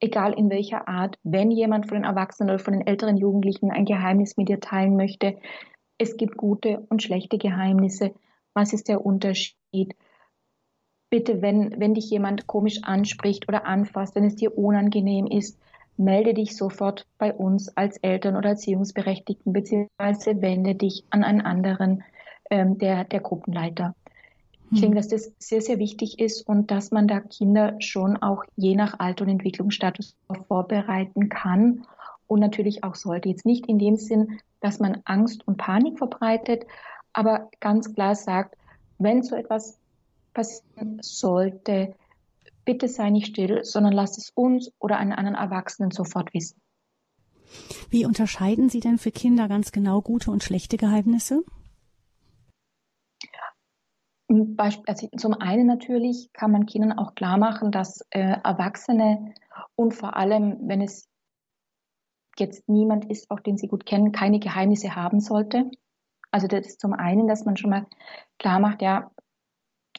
[0.00, 3.84] egal in welcher Art, wenn jemand von den Erwachsenen oder von den älteren Jugendlichen ein
[3.84, 5.38] Geheimnis mit dir teilen möchte,
[5.98, 8.14] es gibt gute und schlechte Geheimnisse.
[8.54, 9.94] Was ist der Unterschied?
[11.10, 15.58] Bitte, wenn, wenn dich jemand komisch anspricht oder anfasst, wenn es dir unangenehm ist,
[15.96, 22.04] melde dich sofort bei uns als Eltern oder Erziehungsberechtigten, beziehungsweise wende dich an einen anderen,
[22.50, 23.94] ähm, der, der Gruppenleiter.
[24.70, 24.96] Ich denke, hm.
[24.96, 28.98] dass das sehr, sehr wichtig ist und dass man da Kinder schon auch je nach
[28.98, 30.14] Alter und Entwicklungsstatus
[30.46, 31.86] vorbereiten kann
[32.26, 33.30] und natürlich auch sollte.
[33.30, 36.66] Jetzt nicht in dem Sinn, dass man Angst und Panik verbreitet,
[37.14, 38.56] aber ganz klar sagt,
[38.98, 39.78] wenn so etwas
[40.32, 41.94] passieren sollte,
[42.64, 46.60] bitte sei nicht still, sondern lass es uns oder einen anderen Erwachsenen sofort wissen.
[47.90, 51.42] Wie unterscheiden Sie denn für Kinder ganz genau gute und schlechte Geheimnisse?
[54.86, 59.32] Also zum einen natürlich kann man Kindern auch klar machen, dass äh, Erwachsene
[59.74, 61.08] und vor allem, wenn es
[62.38, 65.70] jetzt niemand ist, auch den sie gut kennen, keine Geheimnisse haben sollte.
[66.30, 67.86] Also das ist zum einen, dass man schon mal
[68.38, 69.10] klar macht, ja,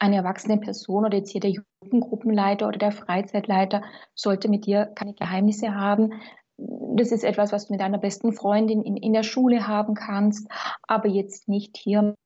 [0.00, 3.82] eine erwachsene Person oder jetzt hier der Jugendgruppenleiter oder der Freizeitleiter
[4.14, 6.14] sollte mit dir keine Geheimnisse haben.
[6.56, 10.48] Das ist etwas, was du mit deiner besten Freundin in, in der Schule haben kannst,
[10.82, 12.16] aber jetzt nicht hier mit,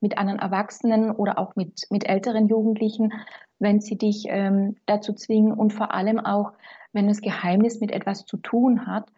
[0.00, 3.12] mit anderen Erwachsenen oder auch mit, mit älteren Jugendlichen,
[3.58, 6.52] wenn sie dich ähm, dazu zwingen und vor allem auch,
[6.92, 9.08] wenn das Geheimnis mit etwas zu tun hat,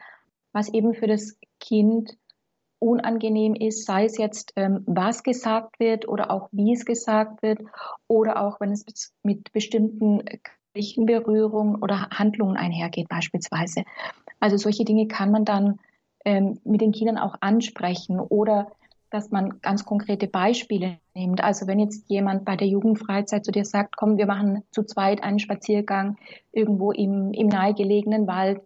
[0.53, 2.17] was eben für das Kind
[2.85, 7.61] unangenehm ist, sei es jetzt, ähm, was gesagt wird oder auch wie es gesagt wird
[8.09, 8.85] oder auch wenn es
[9.23, 10.23] mit bestimmten
[10.75, 13.85] Berührungen oder Handlungen einhergeht beispielsweise.
[14.41, 15.79] Also solche Dinge kann man dann
[16.25, 18.71] ähm, mit den Kindern auch ansprechen oder
[19.11, 21.43] dass man ganz konkrete Beispiele nimmt.
[21.43, 25.23] Also wenn jetzt jemand bei der Jugendfreizeit zu dir sagt, komm, wir machen zu zweit
[25.23, 26.17] einen Spaziergang
[26.53, 28.61] irgendwo im, im nahegelegenen Wald,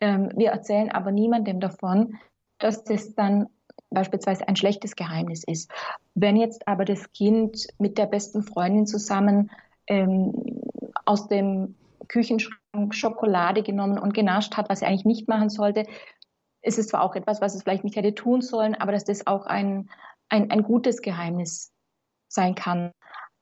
[0.00, 2.18] ähm, wir erzählen aber niemandem davon,
[2.58, 3.46] dass das dann
[3.94, 5.70] beispielsweise ein schlechtes Geheimnis ist.
[6.14, 9.50] Wenn jetzt aber das Kind mit der besten Freundin zusammen
[9.86, 10.60] ähm,
[11.04, 11.74] aus dem
[12.08, 15.84] Küchenschrank Schokolade genommen und genascht hat, was er eigentlich nicht machen sollte,
[16.62, 19.26] ist es zwar auch etwas, was es vielleicht nicht hätte tun sollen, aber dass das
[19.26, 19.90] auch ein,
[20.28, 21.72] ein, ein gutes Geheimnis
[22.28, 22.92] sein kann.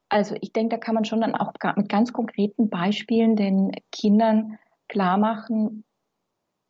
[0.08, 4.58] Also ich denke, da kann man schon dann auch mit ganz konkreten Beispielen den Kindern
[4.88, 5.84] klar machen,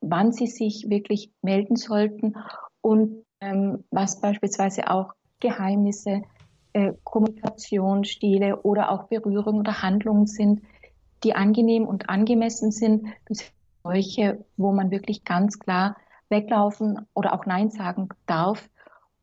[0.00, 2.36] wann sie sich wirklich melden sollten
[2.80, 6.22] und ähm, was beispielsweise auch Geheimnisse,
[6.72, 10.62] äh, Kommunikationsstile oder auch Berührungen oder Handlungen sind,
[11.24, 13.06] die angenehm und angemessen sind.
[13.28, 13.52] Sind
[13.82, 15.96] solche, wo man wirklich ganz klar
[16.28, 18.70] weglaufen oder auch Nein sagen darf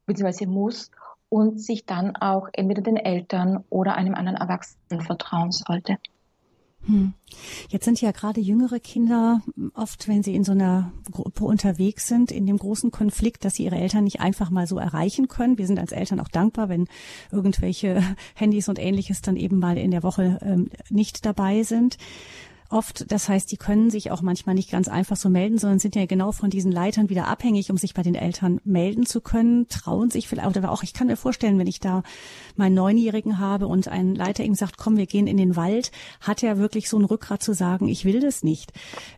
[0.06, 0.46] bzw.
[0.46, 0.92] muss
[1.30, 5.98] und sich dann auch entweder den Eltern oder einem anderen Erwachsenen vertrauen sollte.
[6.86, 7.14] Hm.
[7.70, 9.42] Jetzt sind ja gerade jüngere Kinder
[9.74, 13.66] oft, wenn sie in so einer Gruppe unterwegs sind, in dem großen Konflikt, dass sie
[13.66, 15.58] ihre Eltern nicht einfach mal so erreichen können.
[15.58, 16.88] Wir sind als Eltern auch dankbar, wenn
[17.32, 18.02] irgendwelche
[18.36, 21.98] Handys und ähnliches dann eben mal in der Woche ähm, nicht dabei sind.
[22.70, 23.12] Oft.
[23.12, 26.06] Das heißt, die können sich auch manchmal nicht ganz einfach so melden, sondern sind ja
[26.06, 30.10] genau von diesen Leitern wieder abhängig, um sich bei den Eltern melden zu können, trauen
[30.10, 32.04] sich vielleicht, oder auch ich kann mir vorstellen, wenn ich da
[32.56, 36.44] meinen Neunjährigen habe und ein Leiter ihm sagt, komm, wir gehen in den Wald, hat
[36.44, 38.72] er wirklich so ein Rückgrat zu sagen, ich will das nicht.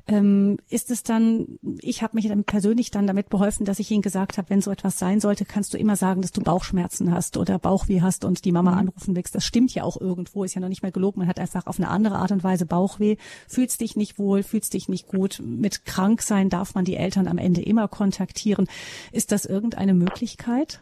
[0.07, 4.01] Ähm, ist es dann, ich habe mich dann persönlich dann damit beholfen, dass ich ihnen
[4.01, 7.37] gesagt habe, wenn so etwas sein sollte, kannst du immer sagen, dass du Bauchschmerzen hast
[7.37, 8.77] oder Bauchweh hast und die Mama mhm.
[8.77, 9.35] anrufen willst.
[9.35, 11.19] Das stimmt ja auch irgendwo, ist ja noch nicht mehr gelogen.
[11.19, 14.73] Man hat einfach auf eine andere Art und Weise Bauchweh, fühlst dich nicht wohl, fühlst
[14.73, 15.41] dich nicht gut.
[15.43, 18.67] Mit Kranksein darf man die Eltern am Ende immer kontaktieren.
[19.11, 20.81] Ist das irgendeine Möglichkeit?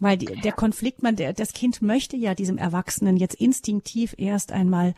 [0.00, 4.52] Weil die, der Konflikt, man, der, das Kind möchte ja diesem Erwachsenen jetzt instinktiv erst
[4.52, 4.94] einmal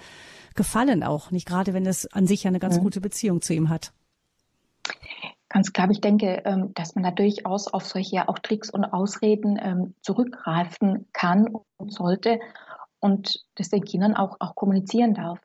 [0.54, 2.82] gefallen auch, nicht gerade wenn es an sich ja eine ganz ja.
[2.82, 3.92] gute Beziehung zu ihm hat.
[5.48, 9.58] Ganz klar, ich denke, ähm, dass man da durchaus auf solche auch Tricks und Ausreden
[9.62, 12.38] ähm, zurückgreifen kann und sollte
[13.00, 15.40] und das den Kindern auch, auch kommunizieren darf.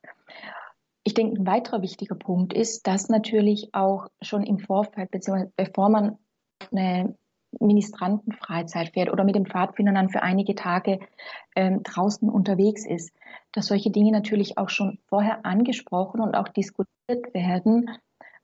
[1.03, 5.89] Ich denke, ein weiterer wichtiger Punkt ist, dass natürlich auch schon im Vorfeld, beziehungsweise bevor
[5.89, 6.17] man
[6.71, 7.15] eine
[7.59, 10.99] Ministrantenfreizeit fährt oder mit dem Pfadfinder dann für einige Tage
[11.55, 13.13] ähm, draußen unterwegs ist,
[13.51, 17.89] dass solche Dinge natürlich auch schon vorher angesprochen und auch diskutiert werden,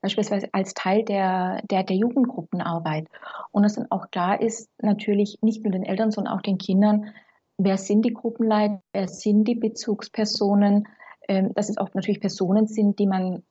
[0.01, 3.07] beispielsweise als Teil der, der, der Jugendgruppenarbeit.
[3.51, 7.13] Und dass dann auch klar ist, natürlich nicht nur den Eltern, sondern auch den Kindern,
[7.57, 10.87] wer sind die Gruppenleiter, wer sind die Bezugspersonen,
[11.29, 13.43] ähm, dass es auch natürlich Personen sind, die man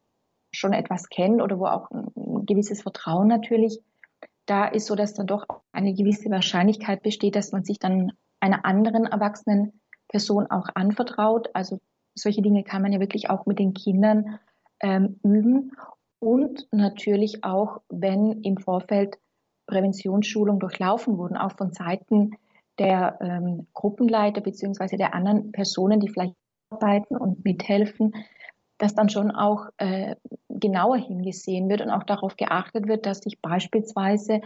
[0.52, 3.80] schon etwas kennt oder wo auch ein gewisses Vertrauen natürlich
[4.46, 8.64] da ist, so dass dann doch eine gewisse Wahrscheinlichkeit besteht, dass man sich dann einer
[8.64, 11.50] anderen erwachsenen Person auch anvertraut.
[11.54, 11.78] Also
[12.14, 14.38] solche Dinge kann man ja wirklich auch mit den Kindern
[14.80, 15.72] ähm, üben.
[16.18, 19.18] Und natürlich auch, wenn im Vorfeld
[19.66, 22.32] Präventionsschulungen durchlaufen wurden, auch von Seiten
[22.78, 26.34] der ähm, Gruppenleiter beziehungsweise der anderen Personen, die vielleicht
[26.70, 28.14] arbeiten und mithelfen,
[28.78, 30.14] dass dann schon auch äh,
[30.48, 34.40] genauer hingesehen wird und auch darauf geachtet wird, dass sich beispielsweise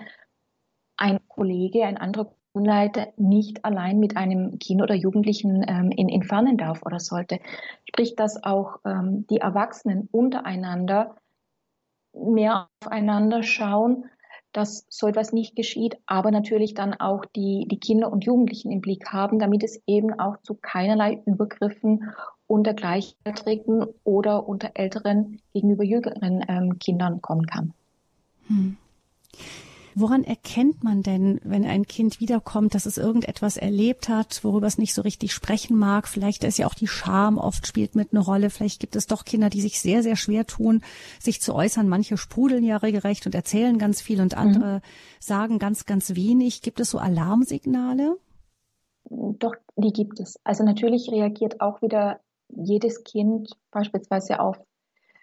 [0.96, 6.56] ein Kollege, ein anderer Gruppenleiter nicht allein mit einem Kind oder Jugendlichen ähm, in, entfernen
[6.56, 7.40] darf oder sollte.
[7.88, 11.16] Sprich, dass auch ähm, die Erwachsenen untereinander
[12.14, 14.04] mehr aufeinander schauen,
[14.52, 18.80] dass so etwas nicht geschieht, aber natürlich dann auch die, die Kinder und Jugendlichen im
[18.80, 22.10] Blick haben, damit es eben auch zu keinerlei Übergriffen
[22.46, 27.72] unter Gleichaltrigen oder unter Älteren gegenüber jüngeren ähm, Kindern kommen kann.
[28.48, 28.76] Hm.
[29.94, 34.78] Woran erkennt man denn, wenn ein Kind wiederkommt, dass es irgendetwas erlebt hat, worüber es
[34.78, 36.08] nicht so richtig sprechen mag?
[36.08, 38.50] Vielleicht ist ja auch die Scham oft spielt mit eine Rolle.
[38.50, 40.82] Vielleicht gibt es doch Kinder, die sich sehr, sehr schwer tun,
[41.20, 41.88] sich zu äußern.
[41.88, 44.80] Manche sprudeln ja regelrecht und erzählen ganz viel und andere mhm.
[45.20, 46.62] sagen ganz, ganz wenig.
[46.62, 48.16] Gibt es so Alarmsignale?
[49.04, 50.38] Doch, die gibt es.
[50.44, 54.58] Also natürlich reagiert auch wieder jedes Kind beispielsweise auf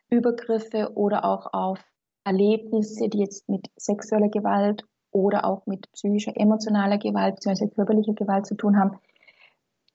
[0.09, 1.79] Übergriffe oder auch auf
[2.23, 7.69] Erlebnisse, die jetzt mit sexueller Gewalt oder auch mit psychischer, emotionaler Gewalt bzw.
[7.69, 8.97] körperlicher Gewalt zu tun haben,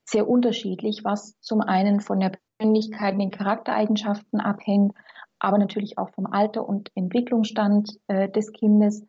[0.05, 4.95] sehr unterschiedlich, was zum einen von der Persönlichkeit, den Charaktereigenschaften abhängt,
[5.39, 9.07] aber natürlich auch vom Alter und Entwicklungsstand äh, des Kindes,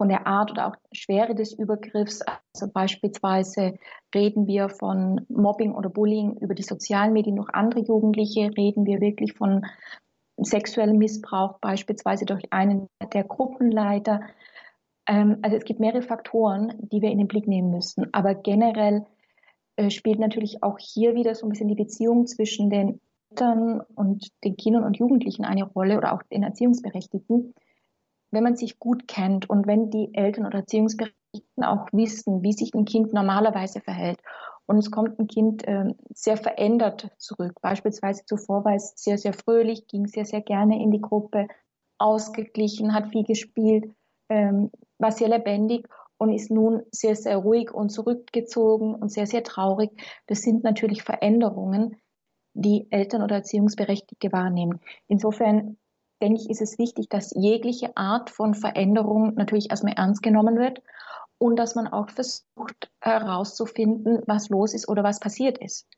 [0.00, 2.22] von der Art oder auch Schwere des Übergriffs.
[2.22, 3.74] Also beispielsweise
[4.14, 9.02] reden wir von Mobbing oder Bullying über die sozialen Medien durch andere Jugendliche, reden wir
[9.02, 9.66] wirklich von
[10.44, 14.20] sexuellem Missbrauch, beispielsweise durch einen der Gruppenleiter.
[15.06, 18.08] Ähm, also es gibt mehrere Faktoren, die wir in den Blick nehmen müssen.
[18.12, 19.06] Aber generell
[19.76, 23.00] äh, spielt natürlich auch hier wieder so ein bisschen die Beziehung zwischen den
[23.30, 27.54] Eltern und den Kindern und Jugendlichen eine Rolle oder auch den Erziehungsberechtigten.
[28.32, 32.74] Wenn man sich gut kennt und wenn die Eltern oder Erziehungsberechtigten auch wissen, wie sich
[32.74, 34.18] ein Kind normalerweise verhält
[34.70, 37.54] und es kommt ein Kind äh, sehr verändert zurück.
[37.60, 41.48] Beispielsweise zuvor war es sehr, sehr fröhlich, ging sehr, sehr gerne in die Gruppe,
[41.98, 43.92] ausgeglichen, hat viel gespielt,
[44.28, 49.42] ähm, war sehr lebendig und ist nun sehr, sehr ruhig und zurückgezogen und sehr, sehr
[49.42, 49.90] traurig.
[50.28, 51.96] Das sind natürlich Veränderungen,
[52.54, 54.78] die Eltern oder Erziehungsberechtigte wahrnehmen.
[55.08, 55.78] Insofern
[56.22, 60.80] denke ich, ist es wichtig, dass jegliche Art von Veränderung natürlich erstmal ernst genommen wird
[61.40, 65.88] und dass man auch versucht herauszufinden, was los ist oder was passiert ist.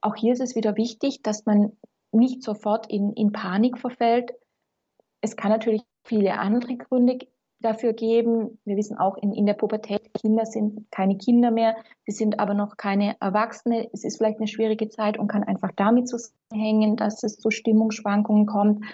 [0.00, 1.72] Auch hier ist es wieder wichtig, dass man
[2.12, 4.32] nicht sofort in, in Panik verfällt.
[5.20, 7.18] Es kann natürlich viele andere Gründe
[7.60, 8.58] dafür geben.
[8.64, 11.76] Wir wissen auch, in, in der Pubertät, Kinder sind keine Kinder mehr,
[12.06, 13.88] sie sind aber noch keine Erwachsene.
[13.92, 18.46] Es ist vielleicht eine schwierige Zeit und kann einfach damit zusammenhängen, dass es zu Stimmungsschwankungen
[18.46, 18.84] kommt.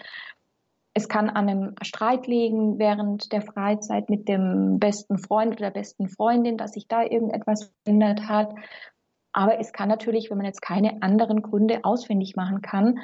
[0.95, 5.81] Es kann an einem Streit liegen während der Freizeit mit dem besten Freund oder der
[5.81, 8.55] besten Freundin, dass sich da irgendetwas verändert hat.
[9.33, 13.01] Aber es kann natürlich, wenn man jetzt keine anderen Gründe ausfindig machen kann,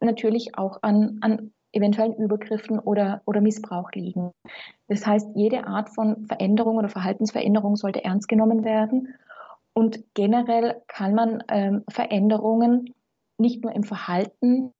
[0.00, 4.32] natürlich auch an, an eventuellen Übergriffen oder, oder Missbrauch liegen.
[4.88, 9.14] Das heißt, jede Art von Veränderung oder Verhaltensveränderung sollte ernst genommen werden.
[9.72, 12.94] Und generell kann man ähm, Veränderungen
[13.38, 14.72] nicht nur im Verhalten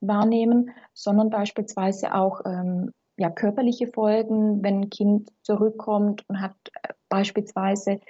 [0.00, 6.94] wahrnehmen, sondern beispielsweise auch ähm, ja, körperliche Folgen, wenn ein Kind zurückkommt und hat äh,
[7.08, 8.00] beispielsweise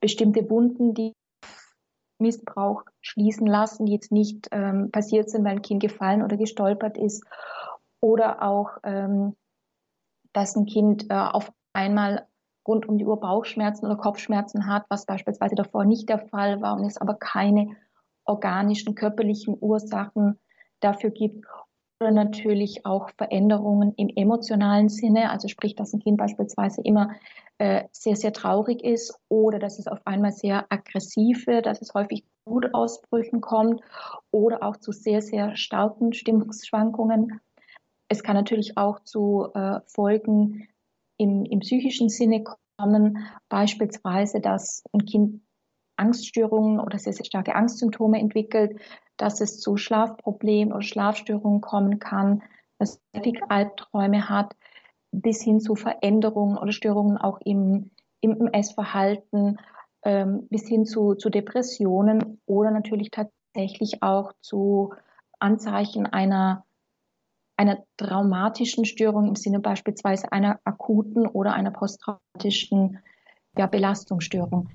[0.00, 1.12] bestimmte Wunden, die
[2.20, 6.96] Missbrauch schließen lassen, die jetzt nicht ähm, passiert sind, weil ein Kind gefallen oder gestolpert
[6.96, 7.24] ist.
[8.00, 9.34] Oder auch, ähm,
[10.32, 12.28] dass ein Kind äh, auf einmal
[12.66, 16.76] rund um die Uhr Bauchschmerzen oder Kopfschmerzen hat, was beispielsweise davor nicht der Fall war
[16.76, 17.76] und es aber keine
[18.24, 20.38] organischen körperlichen Ursachen
[20.80, 21.44] dafür gibt.
[22.00, 27.14] Oder natürlich auch Veränderungen im emotionalen Sinne, also sprich, dass ein Kind beispielsweise immer
[27.58, 31.94] äh, sehr, sehr traurig ist oder dass es auf einmal sehr aggressiv wird, dass es
[31.94, 33.80] häufig zu Wutausbrüchen kommt
[34.32, 37.40] oder auch zu sehr, sehr starken Stimmungsschwankungen.
[38.08, 40.68] Es kann natürlich auch zu äh, Folgen
[41.16, 42.44] im, im psychischen Sinne
[42.76, 43.18] kommen,
[43.48, 45.42] beispielsweise, dass ein Kind
[45.96, 48.80] Angststörungen oder sehr, sehr starke Angstsymptome entwickelt,
[49.16, 52.42] dass es zu Schlafproblemen oder Schlafstörungen kommen kann,
[52.78, 54.56] dass häufig Albträume hat,
[55.12, 57.90] bis hin zu Veränderungen oder Störungen auch im,
[58.20, 59.58] im Essverhalten,
[60.02, 64.94] ähm, bis hin zu, zu Depressionen oder natürlich tatsächlich auch zu
[65.38, 66.64] Anzeichen einer,
[67.56, 72.98] einer traumatischen Störung im Sinne beispielsweise einer akuten oder einer posttraumatischen
[73.56, 74.68] ja, Belastungsstörung.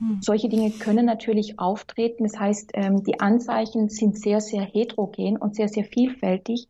[0.00, 0.18] Hm.
[0.22, 2.24] Solche Dinge können natürlich auftreten.
[2.24, 6.68] Das heißt, ähm, die Anzeichen sind sehr, sehr heterogen und sehr, sehr vielfältig.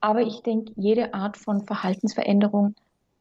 [0.00, 2.74] Aber ich denke, jede Art von Verhaltensveränderung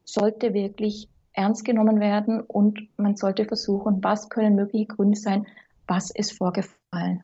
[0.05, 5.47] sollte wirklich ernst genommen werden und man sollte versuchen, was können mögliche Gründe sein,
[5.87, 7.23] was ist vorgefallen.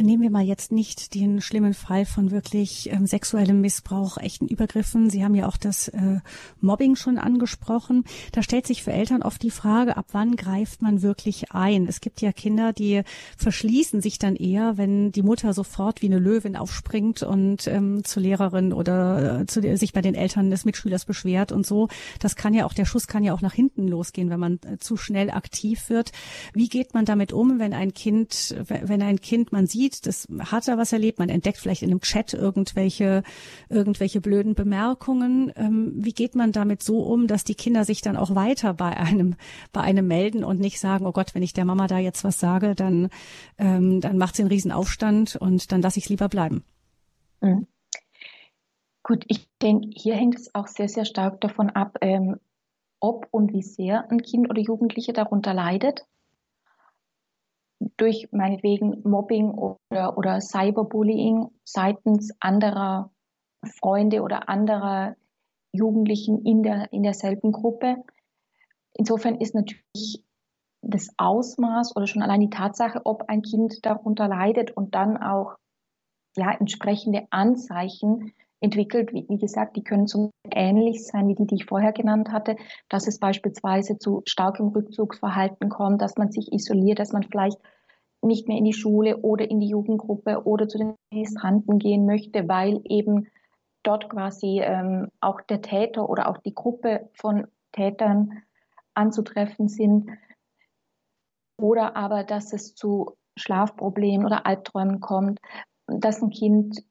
[0.00, 5.08] Nehmen wir mal jetzt nicht den schlimmen Fall von wirklich ähm, sexuellem Missbrauch, echten Übergriffen.
[5.08, 6.18] Sie haben ja auch das äh,
[6.60, 8.02] Mobbing schon angesprochen.
[8.32, 11.86] Da stellt sich für Eltern oft die Frage, ab wann greift man wirklich ein?
[11.86, 13.02] Es gibt ja Kinder, die
[13.36, 18.24] verschließen sich dann eher, wenn die Mutter sofort wie eine Löwin aufspringt und ähm, zur
[18.24, 21.86] Lehrerin oder äh, zu, sich bei den Eltern des Mitschülers beschwert und so.
[22.18, 24.78] Das kann ja auch, der Schuss kann ja auch nach hinten losgehen, wenn man äh,
[24.78, 26.10] zu schnell aktiv wird.
[26.52, 30.26] Wie geht man damit um, wenn ein Kind, wenn ein Kind, man sieht, sieht, das
[30.50, 33.22] hat er was erlebt, man entdeckt vielleicht in einem Chat irgendwelche,
[33.68, 35.52] irgendwelche blöden Bemerkungen.
[35.56, 38.96] Ähm, wie geht man damit so um, dass die Kinder sich dann auch weiter bei
[38.96, 39.36] einem,
[39.72, 42.40] bei einem melden und nicht sagen, oh Gott, wenn ich der Mama da jetzt was
[42.40, 43.10] sage, dann,
[43.58, 46.64] ähm, dann macht sie einen Riesenaufstand und dann lasse ich es lieber bleiben.
[47.40, 47.66] Mhm.
[49.02, 52.36] Gut, ich denke, hier hängt es auch sehr, sehr stark davon ab, ähm,
[53.00, 56.06] ob und wie sehr ein Kind oder Jugendliche darunter leidet
[57.96, 63.10] durch meinetwegen Mobbing oder, oder Cyberbullying seitens anderer
[63.64, 65.16] Freunde oder anderer
[65.72, 67.96] Jugendlichen in, der, in derselben Gruppe.
[68.94, 70.24] Insofern ist natürlich
[70.82, 75.56] das Ausmaß oder schon allein die Tatsache, ob ein Kind darunter leidet und dann auch
[76.36, 78.32] ja, entsprechende Anzeichen
[78.64, 79.12] entwickelt.
[79.12, 82.56] Wie, wie gesagt, die können zum ähnlich sein wie die, die ich vorher genannt hatte,
[82.88, 87.58] dass es beispielsweise zu starkem Rückzugsverhalten kommt, dass man sich isoliert, dass man vielleicht
[88.22, 92.48] nicht mehr in die Schule oder in die Jugendgruppe oder zu den Ministranten gehen möchte,
[92.48, 93.28] weil eben
[93.82, 98.42] dort quasi ähm, auch der Täter oder auch die Gruppe von Tätern
[98.94, 100.10] anzutreffen sind.
[101.60, 105.38] Oder aber, dass es zu Schlafproblemen oder Albträumen kommt,
[105.86, 106.82] dass ein Kind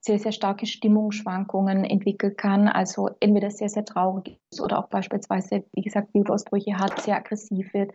[0.00, 5.64] sehr, sehr starke Stimmungsschwankungen entwickeln kann, also entweder sehr, sehr traurig ist oder auch beispielsweise,
[5.72, 7.92] wie gesagt, Wutausbrüche hat, sehr aggressiv wird.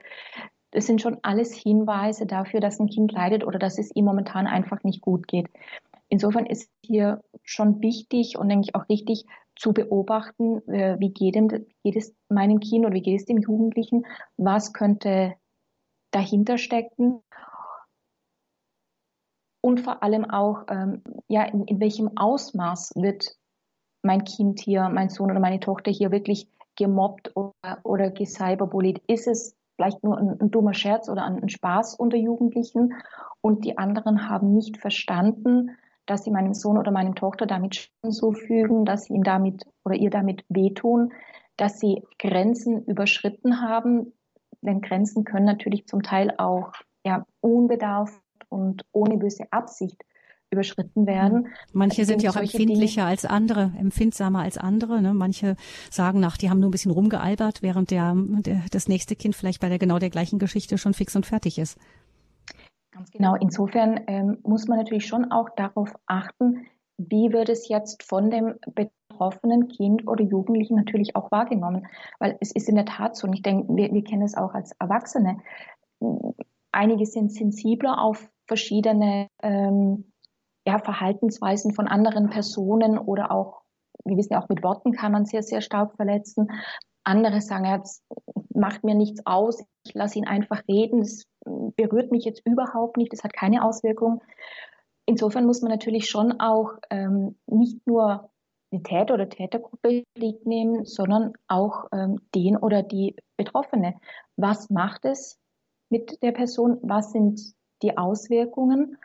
[0.72, 4.48] Das sind schon alles Hinweise dafür, dass ein Kind leidet oder dass es ihm momentan
[4.48, 5.48] einfach nicht gut geht.
[6.10, 9.26] Insofern ist hier schon wichtig und denke ich auch richtig
[9.56, 13.38] zu beobachten, äh, wie geht, dem, geht es meinem Kind oder wie geht es dem
[13.38, 14.06] Jugendlichen,
[14.38, 15.36] was könnte
[16.12, 17.22] dahinter stecken
[19.64, 23.38] und vor allem auch, ähm, ja, in, in welchem Ausmaß wird
[24.02, 27.54] mein Kind hier, mein Sohn oder meine Tochter hier wirklich gemobbt oder,
[27.84, 29.02] oder gecyberbullied?
[29.08, 32.94] Ist es vielleicht nur ein, ein dummer Scherz oder ein, ein Spaß unter Jugendlichen
[33.40, 35.72] und die anderen haben nicht verstanden,
[36.06, 39.96] dass sie meinem Sohn oder meiner Tochter damit Schaden zufügen, dass sie ihm damit oder
[39.96, 41.14] ihr damit wehtun,
[41.56, 44.12] dass sie Grenzen überschritten haben.
[44.60, 46.74] Denn Grenzen können natürlich zum Teil auch
[47.06, 48.23] ja, unbedarft
[48.54, 50.04] und ohne böse Absicht
[50.54, 51.44] überschritten werden.
[51.44, 51.48] Mhm.
[51.74, 53.08] Manche also sind ja auch empfindlicher Dinge.
[53.08, 55.02] als andere, empfindsamer als andere.
[55.02, 55.14] Ne?
[55.14, 55.56] Manche
[55.92, 59.60] sagen nach, die haben nur ein bisschen rumgealbert, während der, der das nächste Kind vielleicht
[59.60, 61.78] bei der genau der gleichen Geschichte schon fix und fertig ist.
[62.92, 63.36] Ganz genau.
[63.36, 68.54] Insofern ähm, muss man natürlich schon auch darauf achten, wie wird es jetzt von dem
[68.76, 71.88] betroffenen Kind oder Jugendlichen natürlich auch wahrgenommen.
[72.20, 74.54] Weil es ist in der Tat so, und ich denke, wir, wir kennen es auch
[74.54, 75.40] als Erwachsene.
[76.72, 80.12] Einige sind sensibler auf verschiedene ähm,
[80.66, 83.62] ja, Verhaltensweisen von anderen Personen oder auch,
[84.06, 86.52] wir wissen ja auch mit Worten kann man sehr, sehr stark verletzen.
[87.04, 88.02] Andere sagen, es
[88.54, 91.26] macht mir nichts aus, ich lasse ihn einfach reden, es
[91.76, 94.22] berührt mich jetzt überhaupt nicht, es hat keine Auswirkung.
[95.06, 98.30] Insofern muss man natürlich schon auch ähm, nicht nur
[98.72, 103.96] die Täter oder Tätergruppe Lied nehmen, sondern auch ähm, den oder die Betroffene.
[104.38, 105.38] Was macht es
[105.90, 106.80] mit der Person?
[106.82, 107.54] Was sind
[107.84, 108.98] die Auswirkungen?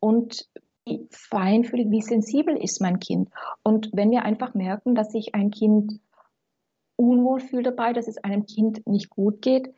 [0.00, 0.48] Und
[0.86, 3.28] wie feinfühlig, wie sensibel ist mein Kind?
[3.62, 6.00] Und wenn wir einfach merken, dass sich ein Kind
[6.96, 9.72] unwohl fühlt dabei, dass es einem Kind nicht gut geht,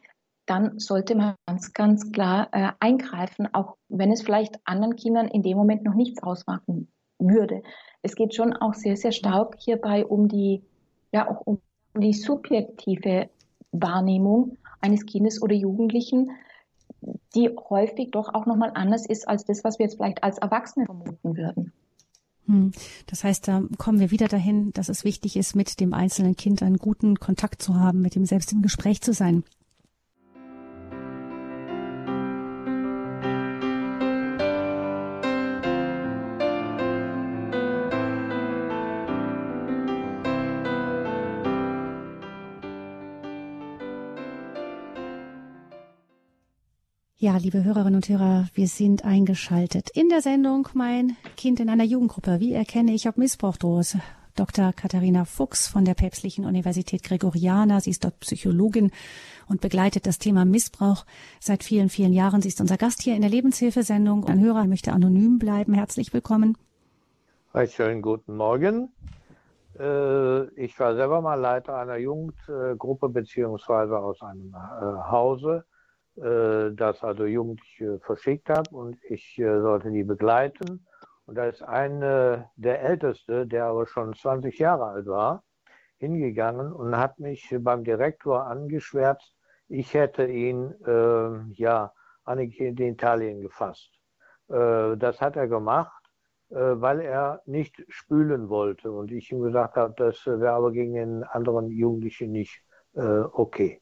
[0.47, 5.43] dann sollte man ganz, ganz klar äh, eingreifen, auch wenn es vielleicht anderen Kindern in
[5.43, 6.89] dem Moment noch nichts ausmachen
[7.19, 7.63] würde.
[8.03, 10.63] Es geht schon auch sehr, sehr stark hierbei um die,
[11.13, 11.61] ja, auch um
[11.97, 13.31] die subjektive
[13.73, 16.31] Wahrnehmung eines Kindes oder Jugendlichen,
[17.35, 20.87] die häufig doch auch nochmal anders ist als das, was wir jetzt vielleicht als Erwachsene
[20.87, 21.73] vermuten würden.
[22.47, 22.73] Hm.
[23.07, 26.63] Das heißt, da kommen wir wieder dahin, dass es wichtig ist, mit dem einzelnen Kind
[26.63, 29.45] einen guten Kontakt zu haben, mit ihm selbst im Gespräch zu sein.
[47.39, 52.39] Liebe Hörerinnen und Hörer, wir sind eingeschaltet in der Sendung Mein Kind in einer Jugendgruppe.
[52.39, 53.97] Wie erkenne ich, ob Missbrauch droht?
[54.37, 54.73] Dr.
[54.73, 57.81] Katharina Fuchs von der Päpstlichen Universität Gregoriana.
[57.81, 58.93] Sie ist dort Psychologin
[59.49, 61.05] und begleitet das Thema Missbrauch
[61.41, 62.41] seit vielen, vielen Jahren.
[62.41, 64.27] Sie ist unser Gast hier in der Lebenshilfesendung.
[64.27, 65.75] Ein Hörer möchte anonym bleiben.
[65.75, 66.57] Herzlich willkommen.
[67.53, 68.93] Einen schönen guten Morgen.
[69.79, 75.65] Äh, ich war selber mal Leiter einer Jugendgruppe beziehungsweise aus einem äh, Hause
[76.17, 80.87] das also Jugendliche verschickt habe und ich äh, sollte die begleiten.
[81.27, 85.43] Und da ist ein der Älteste, der aber schon 20 Jahre alt war,
[85.97, 89.35] hingegangen und hat mich beim Direktor angeschwärzt,
[89.69, 91.93] ich hätte ihn äh, ja
[92.25, 93.91] an den Genitalien gefasst.
[94.49, 96.03] Äh, das hat er gemacht,
[96.51, 98.93] äh, weil er nicht spülen wollte.
[98.93, 102.63] Und ich ihm gesagt habe, das wäre aber gegen den anderen Jugendlichen nicht
[102.95, 103.81] äh, okay.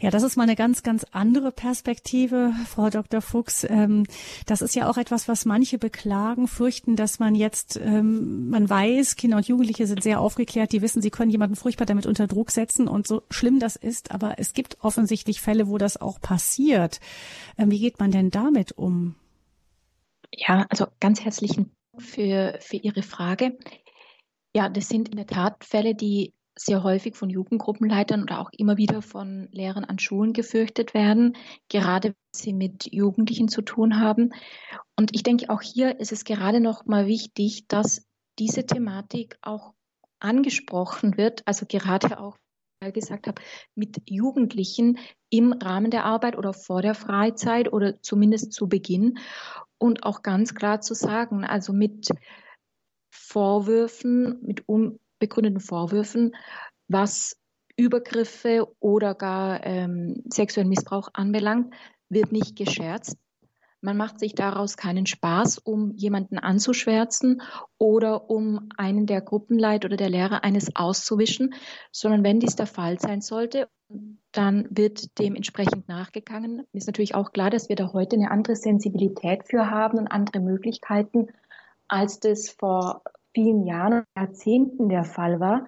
[0.00, 3.20] Ja, das ist mal eine ganz, ganz andere Perspektive, Frau Dr.
[3.20, 3.64] Fuchs.
[3.64, 4.04] Ähm,
[4.46, 9.16] das ist ja auch etwas, was manche beklagen, fürchten, dass man jetzt, ähm, man weiß,
[9.16, 12.52] Kinder und Jugendliche sind sehr aufgeklärt, die wissen, sie können jemanden furchtbar damit unter Druck
[12.52, 17.00] setzen und so schlimm das ist, aber es gibt offensichtlich Fälle, wo das auch passiert.
[17.56, 19.16] Ähm, wie geht man denn damit um?
[20.32, 23.58] Ja, also ganz herzlichen Dank für, für Ihre Frage.
[24.54, 28.76] Ja, das sind in der Tat Fälle, die sehr häufig von Jugendgruppenleitern oder auch immer
[28.76, 31.36] wieder von Lehrern an Schulen gefürchtet werden,
[31.68, 34.30] gerade wenn sie mit Jugendlichen zu tun haben.
[34.96, 38.06] Und ich denke, auch hier ist es gerade noch mal wichtig, dass
[38.38, 39.72] diese Thematik auch
[40.20, 42.36] angesprochen wird, also gerade auch
[42.80, 43.42] weil ich gesagt habe,
[43.74, 44.98] mit Jugendlichen
[45.30, 49.18] im Rahmen der Arbeit oder vor der Freizeit oder zumindest zu Beginn
[49.78, 52.08] und auch ganz klar zu sagen, also mit
[53.12, 56.34] Vorwürfen, mit um, begründeten Vorwürfen,
[56.88, 57.36] was
[57.76, 61.72] Übergriffe oder gar ähm, sexuellen Missbrauch anbelangt,
[62.08, 63.16] wird nicht gescherzt.
[63.80, 67.42] Man macht sich daraus keinen Spaß, um jemanden anzuschwärzen
[67.78, 71.54] oder um einen der Gruppenleiter oder der Lehrer eines auszuwischen,
[71.92, 73.68] sondern wenn dies der Fall sein sollte,
[74.32, 76.66] dann wird dementsprechend nachgegangen.
[76.72, 80.40] Ist natürlich auch klar, dass wir da heute eine andere Sensibilität für haben und andere
[80.40, 81.28] Möglichkeiten,
[81.86, 83.02] als das vor
[83.34, 85.66] vielen Jahren, Jahrzehnten der Fall war.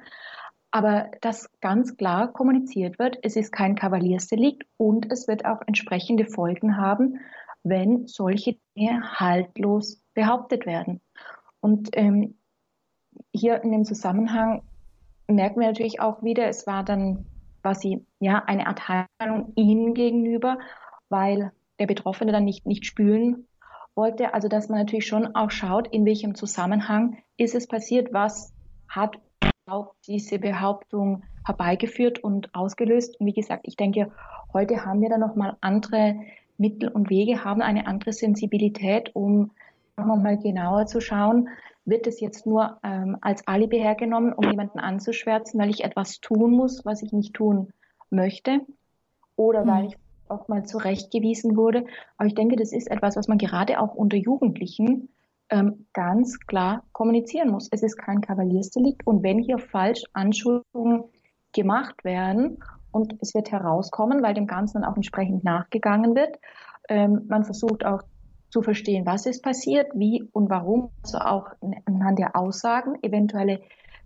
[0.70, 6.26] Aber dass ganz klar kommuniziert wird, es ist kein Kavaliersdelikt und es wird auch entsprechende
[6.26, 7.18] Folgen haben,
[7.64, 11.00] wenn solche Dinge haltlos behauptet werden.
[11.60, 12.38] Und ähm,
[13.32, 14.62] hier in dem Zusammenhang
[15.26, 17.26] merken wir natürlich auch wieder, es war dann
[17.62, 20.58] quasi ja eine Art Heilung ihnen gegenüber,
[21.08, 23.46] weil der Betroffene dann nicht, nicht spülen
[24.00, 24.32] wollte.
[24.32, 28.52] Also dass man natürlich schon auch schaut, in welchem Zusammenhang ist es passiert, was
[28.88, 29.18] hat
[29.66, 33.20] auch diese Behauptung herbeigeführt und ausgelöst.
[33.20, 34.10] Und wie gesagt, ich denke,
[34.54, 36.16] heute haben wir da nochmal andere
[36.56, 39.50] Mittel und Wege, haben eine andere Sensibilität, um
[39.96, 41.50] nochmal genauer zu schauen,
[41.84, 46.52] wird es jetzt nur ähm, als Alibi hergenommen, um jemanden anzuschwärzen, weil ich etwas tun
[46.52, 47.72] muss, was ich nicht tun
[48.10, 48.60] möchte,
[49.36, 49.88] oder weil hm.
[49.88, 49.96] ich
[50.30, 51.84] auch mal zurechtgewiesen wurde.
[52.16, 55.08] Aber ich denke, das ist etwas, was man gerade auch unter Jugendlichen
[55.50, 57.68] ähm, ganz klar kommunizieren muss.
[57.70, 61.04] Es ist kein Kavaliersdelikt und wenn hier falsch Anschuldigungen
[61.52, 62.58] gemacht werden
[62.92, 66.38] und es wird herauskommen, weil dem Ganzen auch entsprechend nachgegangen wird,
[66.88, 68.02] ähm, man versucht auch
[68.50, 71.48] zu verstehen, was ist passiert, wie und warum, also auch
[71.86, 73.60] anhand der Aussagen, eventuelle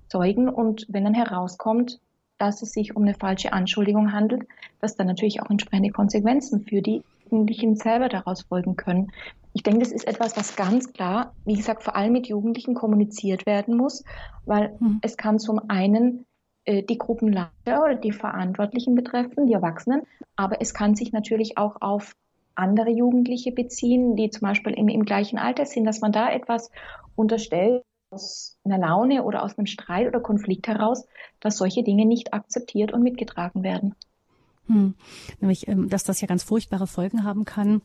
[0.09, 1.99] Zeugen und wenn dann herauskommt,
[2.39, 4.43] dass es sich um eine falsche Anschuldigung handelt,
[4.81, 9.13] dass dann natürlich auch entsprechende Konsequenzen für die Jugendlichen selber daraus folgen können.
[9.53, 13.47] Ich denke, das ist etwas, was ganz klar, wie gesagt, vor allem mit Jugendlichen kommuniziert
[13.47, 14.05] werden muss,
[14.45, 14.99] weil mhm.
[15.03, 16.27] es kann zum einen
[16.65, 20.03] äh, die Gruppenleiter oder die Verantwortlichen betreffen, die Erwachsenen,
[20.37, 22.15] aber es kann sich natürlich auch auf
[22.57, 26.71] andere Jugendliche beziehen, die zum Beispiel im, im gleichen Alter sind, dass man da etwas
[27.17, 27.83] unterstellt
[28.15, 31.07] aus einer Laune oder aus einem Streit oder Konflikt heraus,
[31.41, 33.95] dass solche Dinge nicht akzeptiert und mitgetragen werden.
[34.67, 34.95] Hm.
[35.41, 37.83] Nämlich, ähm, dass das ja ganz furchtbare Folgen haben kann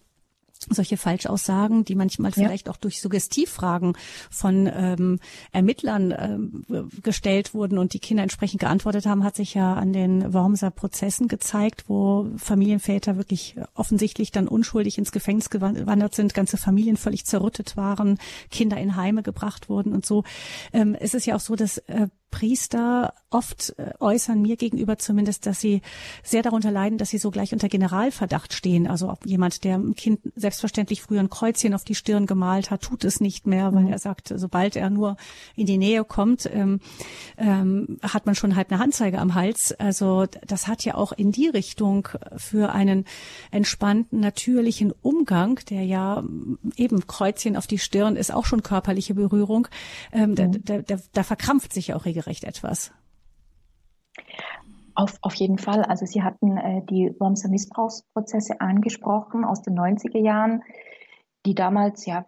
[0.68, 2.36] solche Falschaussagen, die manchmal ja.
[2.36, 3.98] vielleicht auch durch Suggestivfragen
[4.30, 5.20] von ähm,
[5.52, 10.34] Ermittlern ähm, gestellt wurden und die Kinder entsprechend geantwortet haben, hat sich ja an den
[10.34, 16.98] Wormser Prozessen gezeigt, wo Familienväter wirklich offensichtlich dann unschuldig ins Gefängnis gewandert sind, ganze Familien
[16.98, 18.20] völlig zerrüttet waren,
[18.52, 20.24] Kinder in Heime gebracht wurden und so.
[20.74, 25.46] Ähm, es ist ja auch so, dass äh, Priester oft äh, äußern mir gegenüber zumindest,
[25.46, 25.82] dass sie
[26.24, 28.88] sehr darunter leiden, dass sie so gleich unter Generalverdacht stehen.
[28.88, 33.04] Also jemand, der ein Kind selbstverständlich früher ein Kreuzchen auf die Stirn gemalt hat, tut
[33.04, 33.92] es nicht mehr, weil mhm.
[33.92, 35.18] er sagt, sobald er nur
[35.56, 36.80] in die Nähe kommt, ähm,
[37.38, 39.72] ähm, hat man schon halb eine Anzeige am Hals.
[39.74, 42.08] Also das hat ja auch in die Richtung
[42.38, 43.06] für einen
[43.52, 46.24] entspannten, natürlichen Umgang, der ja
[46.76, 49.68] eben Kreuzchen auf die Stirn ist auch schon körperliche Berührung,
[50.12, 50.36] ähm, mhm.
[50.36, 52.92] da, da, da, da verkrampft sich ja auch regelrecht etwas.
[54.96, 55.84] Auf, auf jeden Fall.
[55.84, 60.64] Also Sie hatten äh, die Wormser Missbrauchsprozesse angesprochen aus den 90er Jahren,
[61.46, 62.26] die damals ja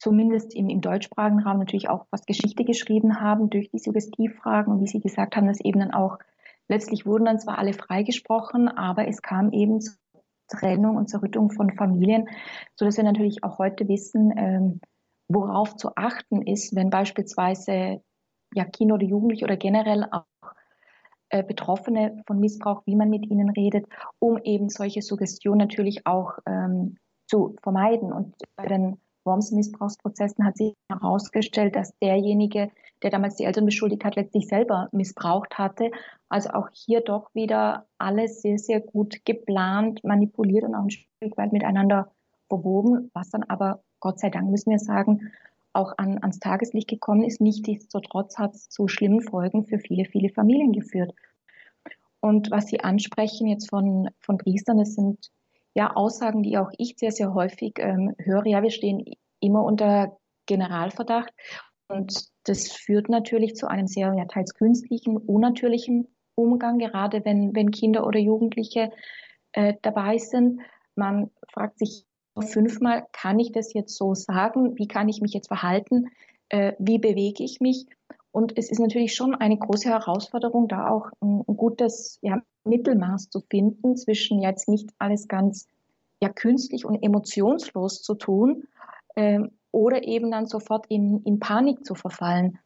[0.00, 4.80] zumindest im, im deutschsprachigen Raum natürlich auch was Geschichte geschrieben haben durch die Suggestivfragen und
[4.80, 6.18] wie Sie gesagt haben, dass eben dann auch
[6.66, 9.94] letztlich wurden dann zwar alle freigesprochen, aber es kam eben zur
[10.48, 12.28] Trennung und Zerrüttung von Familien,
[12.74, 14.80] so dass wir natürlich auch heute wissen, ähm,
[15.28, 18.02] worauf zu achten ist, wenn beispielsweise
[18.54, 20.24] ja, Kinder oder Jugendliche oder generell auch
[21.30, 23.86] äh, Betroffene von Missbrauch, wie man mit ihnen redet,
[24.18, 26.96] um eben solche Suggestionen natürlich auch ähm,
[27.26, 28.12] zu vermeiden.
[28.12, 32.70] Und bei den Worms-Missbrauchsprozessen hat sich herausgestellt, dass derjenige,
[33.02, 35.90] der damals die Eltern beschuldigt hat, letztlich selber missbraucht hatte.
[36.28, 41.36] Also auch hier doch wieder alles sehr, sehr gut geplant, manipuliert und auch ein Stück
[41.36, 42.12] weit miteinander
[42.48, 45.32] verwoben, was dann aber, Gott sei Dank müssen wir sagen,
[45.72, 47.40] auch an, ans Tageslicht gekommen ist.
[47.40, 51.14] Nichtsdestotrotz hat es zu schlimmen Folgen für viele, viele Familien geführt.
[52.20, 55.30] Und was Sie ansprechen jetzt von, von Priestern, das sind
[55.74, 58.46] ja Aussagen, die auch ich sehr, sehr häufig ähm, höre.
[58.46, 59.04] Ja, wir stehen
[59.40, 60.16] immer unter
[60.46, 61.32] Generalverdacht.
[61.88, 67.70] Und das führt natürlich zu einem sehr ja, teils künstlichen, unnatürlichen Umgang, gerade wenn, wenn
[67.70, 68.90] Kinder oder Jugendliche
[69.52, 70.60] äh, dabei sind.
[70.94, 72.06] Man fragt sich
[72.40, 74.78] fünfmal, kann ich das jetzt so sagen?
[74.78, 76.08] Wie kann ich mich jetzt verhalten?
[76.48, 77.86] Äh, wie bewege ich mich?
[78.30, 83.40] Und es ist natürlich schon eine große Herausforderung, da auch ein, gutes ja, Mittelmaß zu
[83.40, 85.66] finden zwischen jetzt nicht alles ganz
[86.22, 88.64] ja, künstlich und emotionslos zu tun
[89.16, 92.58] äh, oder eben dann sofort in, in Panik zu verfallen.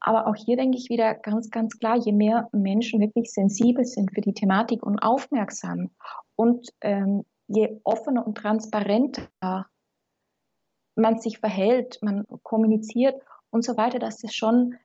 [0.00, 4.12] Aber auch hier denke ich wieder ganz, ganz klar, je mehr Menschen wirklich sensibel sind
[4.14, 5.90] für die Thematik und aufmerksam
[6.36, 9.28] und ähm, je offener und transparenter
[10.96, 13.20] man sich verhält, man kommuniziert
[13.50, 14.76] und so weiter, dass das schon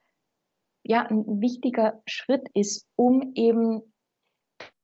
[0.83, 3.81] ja ein wichtiger Schritt ist, um eben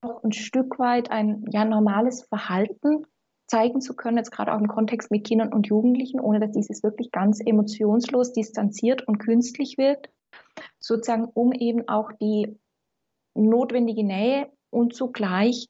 [0.01, 3.05] auch ein Stück weit ein ja normales Verhalten
[3.47, 6.83] zeigen zu können, jetzt gerade auch im Kontext mit Kindern und Jugendlichen, ohne dass dieses
[6.83, 10.09] wirklich ganz emotionslos, distanziert und künstlich wirkt,
[10.79, 12.57] sozusagen um eben auch die
[13.35, 15.69] notwendige Nähe und zugleich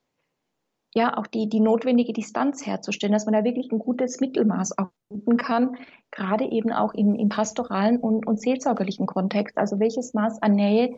[0.96, 4.76] ja auch die, die notwendige Distanz herzustellen, dass man da wirklich ein gutes Mittelmaß
[5.10, 5.78] finden kann,
[6.12, 9.58] gerade eben auch im, im pastoralen und, und seelsorgerlichen Kontext.
[9.58, 10.96] Also welches Maß an Nähe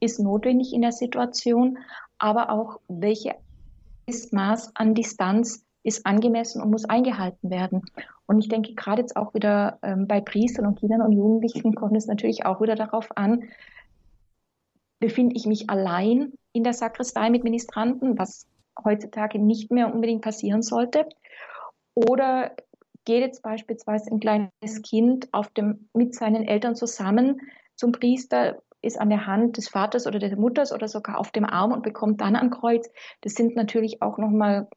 [0.00, 1.78] ist notwendig in der Situation,
[2.18, 7.82] aber auch welches Maß an Distanz ist angemessen und muss eingehalten werden.
[8.26, 11.96] Und ich denke, gerade jetzt auch wieder ähm, bei Priestern und Kindern und Jugendlichen kommt
[11.96, 13.44] es natürlich auch wieder darauf an,
[14.98, 18.46] befinde ich mich allein in der Sakristei mit Ministranten, was
[18.84, 21.08] heutzutage nicht mehr unbedingt passieren sollte.
[21.94, 22.54] Oder
[23.04, 27.40] geht jetzt beispielsweise ein kleines Kind auf dem, mit seinen Eltern zusammen
[27.74, 31.44] zum Priester, ist an der Hand des Vaters oder der Mutters oder sogar auf dem
[31.44, 32.88] Arm und bekommt dann ein Kreuz.
[33.22, 34.68] Das sind natürlich auch nochmal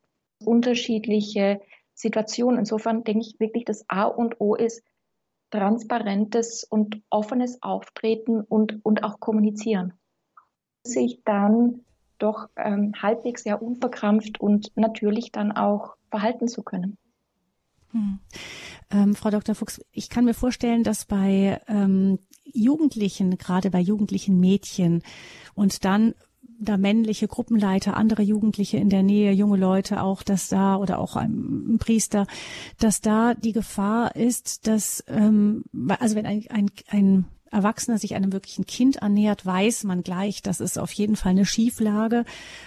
[0.43, 1.61] unterschiedliche
[1.93, 2.59] Situationen.
[2.59, 4.83] Insofern denke ich wirklich, das A und O ist
[5.51, 9.93] transparentes und offenes Auftreten und, und auch kommunizieren.
[10.83, 11.85] Sich dann
[12.21, 16.97] doch ähm, halbwegs sehr unverkrampft und natürlich dann auch verhalten zu können.
[17.91, 18.19] Hm.
[18.91, 19.55] Ähm, Frau Dr.
[19.55, 25.03] Fuchs, ich kann mir vorstellen, dass bei ähm, Jugendlichen, gerade bei jugendlichen Mädchen
[25.53, 26.13] und dann
[26.61, 31.15] da männliche Gruppenleiter, andere Jugendliche in der Nähe, junge Leute auch, dass da oder auch
[31.15, 32.27] ein, Priester,
[32.79, 35.63] dass da die Gefahr ist, dass ähm,
[35.99, 40.59] also wenn ein, ein, ein Erwachsener sich einem wirklichen Kind annähert, weiß man gleich, das
[40.59, 42.25] ist auf jeden Fall eine Schieflage.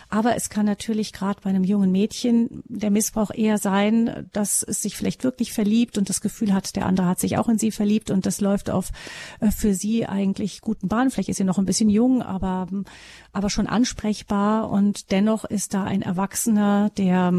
[0.09, 4.83] Aber es kann natürlich gerade bei einem jungen Mädchen der Missbrauch eher sein, dass es
[4.83, 7.71] sich vielleicht wirklich verliebt und das Gefühl hat, der andere hat sich auch in sie
[7.71, 8.91] verliebt und das läuft auf
[9.41, 11.11] äh, für sie eigentlich guten Bahn.
[11.11, 12.69] Vielleicht ist sie noch ein bisschen jung, aber,
[13.33, 17.33] aber schon ansprechbar und dennoch ist da ein Erwachsener, der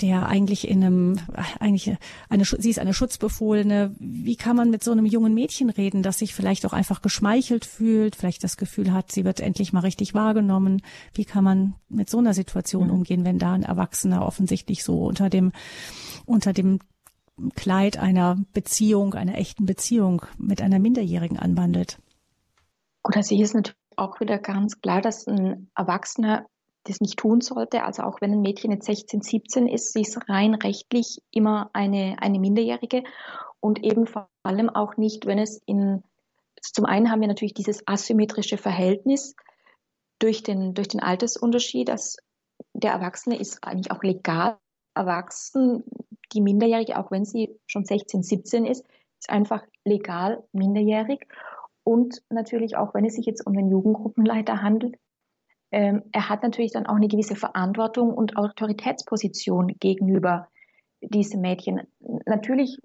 [0.00, 1.20] der eigentlich in einem,
[1.60, 1.96] eigentlich
[2.28, 3.94] eine, sie ist eine Schutzbefohlene.
[3.98, 7.64] Wie kann man mit so einem jungen Mädchen reden, das sich vielleicht auch einfach geschmeichelt
[7.64, 10.82] fühlt, vielleicht das Gefühl hat, sie wird endlich mal richtig wahrgenommen?
[11.14, 12.94] Wie kann man mit so einer Situation mhm.
[12.94, 15.52] umgehen, wenn da ein Erwachsener offensichtlich so unter dem,
[16.24, 16.78] unter dem
[17.54, 21.98] Kleid einer Beziehung, einer echten Beziehung mit einer Minderjährigen anwandelt?
[23.02, 26.46] Gut, also hier ist natürlich auch wieder ganz klar, dass ein Erwachsener
[26.84, 27.84] das nicht tun sollte.
[27.84, 32.16] Also auch wenn ein Mädchen jetzt 16, 17 ist, sie ist rein rechtlich immer eine,
[32.20, 33.04] eine Minderjährige
[33.60, 36.02] und eben vor allem auch nicht, wenn es in,
[36.60, 39.36] zum einen haben wir natürlich dieses asymmetrische Verhältnis
[40.18, 42.16] durch den, durch den Altersunterschied, dass
[42.72, 44.58] der Erwachsene ist eigentlich auch legal
[44.94, 45.84] erwachsen,
[46.32, 48.84] die Minderjährige, auch wenn sie schon 16, 17 ist,
[49.18, 51.26] ist einfach legal minderjährig.
[51.84, 54.96] Und natürlich auch, wenn es sich jetzt um den Jugendgruppenleiter handelt,
[55.72, 60.48] ähm, er hat natürlich dann auch eine gewisse Verantwortung und Autoritätsposition gegenüber
[61.00, 61.80] diesem Mädchen.
[62.26, 62.78] Natürlich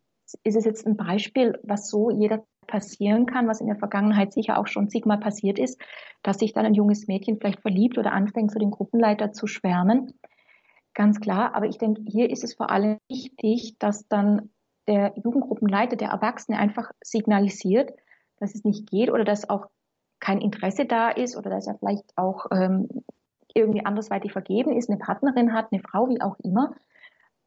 [0.44, 4.58] ist es jetzt ein Beispiel, was so jeder passieren kann, was in der Vergangenheit sicher
[4.58, 5.80] auch schon zigmal passiert ist,
[6.24, 10.14] dass sich dann ein junges Mädchen vielleicht verliebt oder anfängt, für den Gruppenleiter zu schwärmen.
[10.94, 14.50] Ganz klar, aber ich denke, hier ist es vor allem wichtig, dass dann
[14.88, 17.92] der Jugendgruppenleiter, der Erwachsene einfach signalisiert,
[18.40, 19.68] dass es nicht geht oder dass auch
[20.20, 22.88] kein Interesse da ist oder dass er vielleicht auch ähm,
[23.53, 26.76] irgendwie andersweitig vergeben ist, eine Partnerin hat, eine Frau, wie auch immer,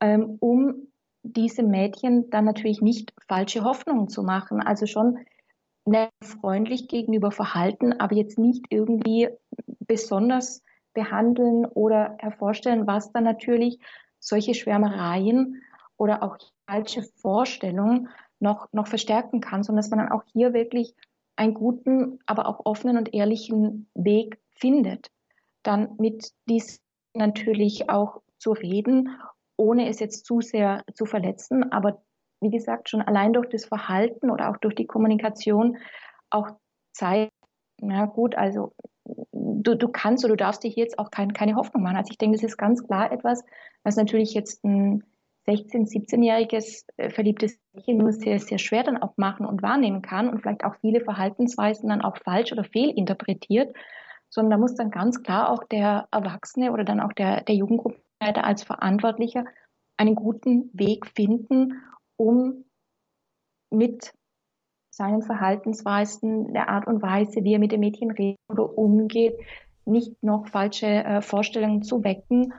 [0.00, 0.88] ähm, um
[1.22, 4.60] diesem Mädchen dann natürlich nicht falsche Hoffnungen zu machen.
[4.60, 5.18] Also schon
[6.22, 9.28] freundlich gegenüber verhalten, aber jetzt nicht irgendwie
[9.80, 10.62] besonders
[10.94, 13.78] behandeln oder hervorstellen, was dann natürlich
[14.18, 15.62] solche Schwärmereien
[15.96, 18.08] oder auch falsche Vorstellungen
[18.38, 20.94] noch, noch verstärken kann, sondern dass man dann auch hier wirklich
[21.40, 25.10] einen guten, aber auch offenen und ehrlichen Weg findet,
[25.62, 26.82] dann mit dies
[27.14, 29.08] natürlich auch zu reden,
[29.56, 32.02] ohne es jetzt zu sehr zu verletzen, aber
[32.42, 35.78] wie gesagt, schon allein durch das Verhalten oder auch durch die Kommunikation
[36.28, 36.48] auch
[36.92, 37.32] zeigt,
[37.80, 38.74] na gut, also
[39.32, 41.96] du, du kannst oder du darfst dir jetzt auch kein, keine Hoffnung machen.
[41.96, 43.42] Also ich denke, das ist ganz klar etwas,
[43.82, 45.04] was natürlich jetzt ein
[45.50, 50.28] 16-, 17-jähriges äh, verliebtes Mädchen nur sehr, sehr schwer dann auch machen und wahrnehmen kann
[50.28, 53.74] und vielleicht auch viele Verhaltensweisen dann auch falsch oder fehlinterpretiert,
[54.28, 58.44] sondern da muss dann ganz klar auch der Erwachsene oder dann auch der, der Jugendgruppenleiter
[58.44, 59.44] als Verantwortlicher
[59.96, 61.82] einen guten Weg finden,
[62.16, 62.64] um
[63.70, 64.12] mit
[64.90, 69.38] seinen Verhaltensweisen, der Art und Weise, wie er mit dem Mädchen redet oder umgeht,
[69.84, 72.52] nicht noch falsche äh, Vorstellungen zu wecken.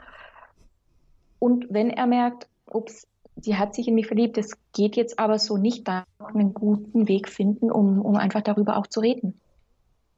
[1.40, 3.08] Und wenn er merkt, ups,
[3.40, 7.08] sie hat sich in mich verliebt, es geht jetzt aber so nicht, da einen guten
[7.08, 9.40] Weg finden, um, um einfach darüber auch zu reden.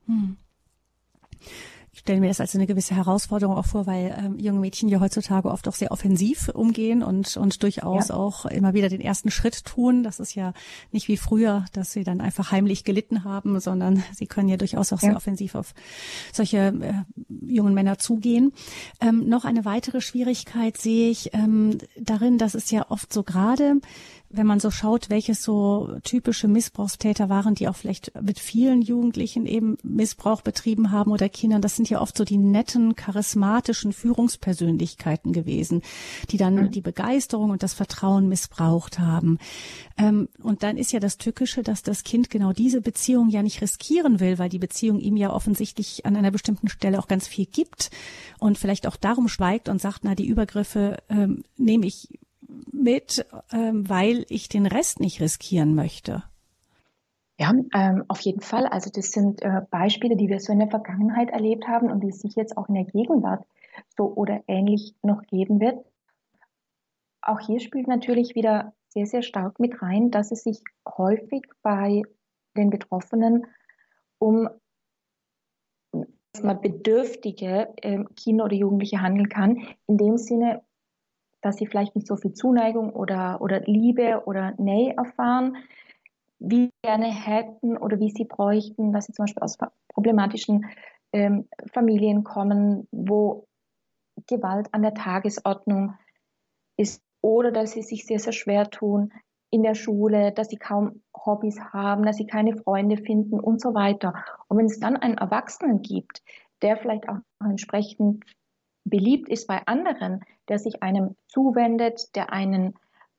[0.08, 0.38] Hm
[1.94, 5.00] ich stelle mir das als eine gewisse Herausforderung auch vor, weil ähm, junge Mädchen ja
[5.00, 8.16] heutzutage oft auch sehr offensiv umgehen und, und durchaus ja.
[8.16, 10.02] auch immer wieder den ersten Schritt tun.
[10.02, 10.54] Das ist ja
[10.92, 14.92] nicht wie früher, dass sie dann einfach heimlich gelitten haben, sondern sie können ja durchaus
[14.92, 15.10] auch ja.
[15.10, 15.76] sehr offensiv auf
[16.32, 16.94] solche äh,
[17.46, 18.54] jungen Männer zugehen.
[19.00, 23.76] Ähm, noch eine weitere Schwierigkeit sehe ich ähm, darin, dass es ja oft so gerade
[24.36, 29.46] wenn man so schaut, welche so typische Missbrauchstäter waren, die auch vielleicht mit vielen Jugendlichen
[29.46, 35.34] eben Missbrauch betrieben haben oder Kindern, das sind ja oft so die netten, charismatischen Führungspersönlichkeiten
[35.34, 35.84] gewesen,
[36.32, 36.72] die dann mhm.
[36.72, 39.38] die Begeisterung und das Vertrauen missbraucht haben.
[39.98, 43.62] Ähm, und dann ist ja das Tückische, dass das Kind genau diese Beziehung ja nicht
[43.62, 47.46] riskieren will, weil die Beziehung ihm ja offensichtlich an einer bestimmten Stelle auch ganz viel
[47.46, 47.92] gibt
[48.40, 52.10] und vielleicht auch darum schweigt und sagt, na, die Übergriffe ähm, nehme ich
[52.72, 56.24] mit, ähm, weil ich den Rest nicht riskieren möchte.
[57.40, 58.68] Ja, ähm, auf jeden Fall.
[58.68, 62.10] Also das sind äh, Beispiele, die wir so in der Vergangenheit erlebt haben und die
[62.10, 63.46] es sich jetzt auch in der Gegenwart
[63.98, 65.84] so oder ähnlich noch geben wird.
[67.22, 72.04] Auch hier spielt natürlich wieder sehr, sehr stark mit rein, dass es sich häufig bei
[72.56, 73.48] den Betroffenen
[74.20, 74.48] um
[76.42, 80.64] mal bedürftige äh, Kinder oder Jugendliche handeln kann, in dem Sinne,
[81.44, 85.58] dass sie vielleicht nicht so viel Zuneigung oder, oder Liebe oder Nähe erfahren,
[86.40, 89.58] wie sie gerne hätten oder wie sie bräuchten, dass sie zum Beispiel aus
[89.90, 90.66] problematischen
[91.12, 93.46] ähm, Familien kommen, wo
[94.28, 95.96] Gewalt an der Tagesordnung
[96.78, 99.14] ist oder dass sie sich sehr, sehr schwer tun
[99.52, 103.74] in der Schule, dass sie kaum Hobbys haben, dass sie keine Freunde finden und so
[103.74, 104.14] weiter.
[104.48, 106.24] Und wenn es dann einen Erwachsenen gibt,
[106.62, 108.24] der vielleicht auch entsprechend
[108.86, 112.76] beliebt ist bei anderen, der sich einem zuwendet, der einen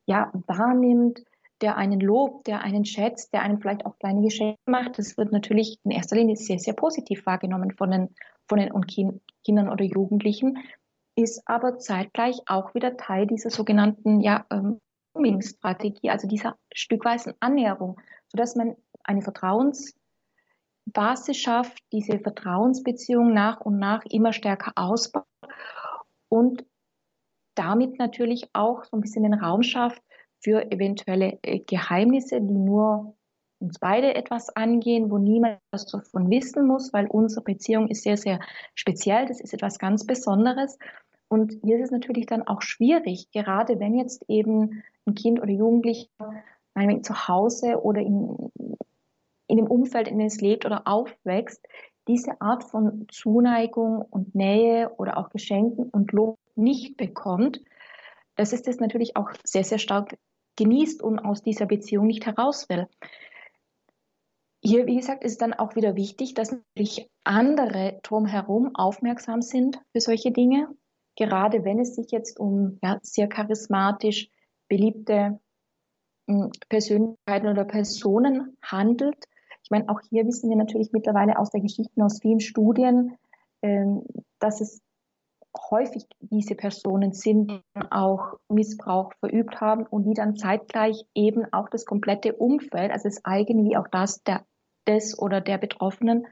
[0.07, 1.25] ja wahrnimmt,
[1.61, 5.33] der einen lobt, der einen schätzt, der einem vielleicht auch kleine Geschenke macht, das wird
[5.33, 8.15] natürlich in erster Linie sehr, sehr positiv wahrgenommen von den,
[8.49, 8.87] von den und
[9.45, 10.59] Kindern oder Jugendlichen,
[11.17, 14.81] ist aber zeitgleich auch wieder Teil dieser sogenannten ja, ähm,
[15.41, 19.23] Strategie, also dieser stückweisen Annäherung, sodass man eine
[20.93, 25.25] Vertrauensbasis schafft, diese Vertrauensbeziehung nach und nach immer stärker ausbaut
[26.29, 26.65] und
[27.55, 30.03] damit natürlich auch so ein bisschen den Raum schafft
[30.41, 33.17] für eventuelle äh, Geheimnisse, die nur
[33.61, 38.17] uns beide etwas angehen, wo niemand etwas davon wissen muss, weil unsere Beziehung ist sehr,
[38.17, 38.41] sehr
[38.75, 39.27] speziell.
[39.27, 40.79] Das ist etwas ganz Besonderes.
[41.29, 45.51] Und hier ist es natürlich dann auch schwierig, gerade wenn jetzt eben ein Kind oder
[45.51, 46.09] Jugendlicher
[47.03, 48.51] zu Hause oder in,
[49.47, 51.67] in dem Umfeld, in dem es lebt oder aufwächst,
[52.09, 57.61] diese Art von Zuneigung und Nähe oder auch Geschenken und Lob nicht bekommt,
[58.37, 60.17] dass es das natürlich auch sehr, sehr stark
[60.57, 62.87] genießt und aus dieser Beziehung nicht heraus will.
[64.63, 70.01] Hier, wie gesagt, ist dann auch wieder wichtig, dass natürlich andere drumherum aufmerksam sind für
[70.01, 70.69] solche Dinge,
[71.17, 74.31] gerade wenn es sich jetzt um ja, sehr charismatisch
[74.69, 75.39] beliebte
[76.29, 79.25] hm, Persönlichkeiten oder Personen handelt.
[79.65, 83.17] Ich meine, auch hier wissen wir natürlich mittlerweile aus der Geschichte, aus vielen Studien,
[83.63, 84.05] ähm,
[84.39, 84.83] dass es
[85.71, 91.69] häufig diese Personen sind, die auch Missbrauch verübt haben und die dann zeitgleich eben auch
[91.71, 94.45] das komplette Umfeld, also das eigene wie auch das der,
[94.87, 96.27] des oder der Betroffenen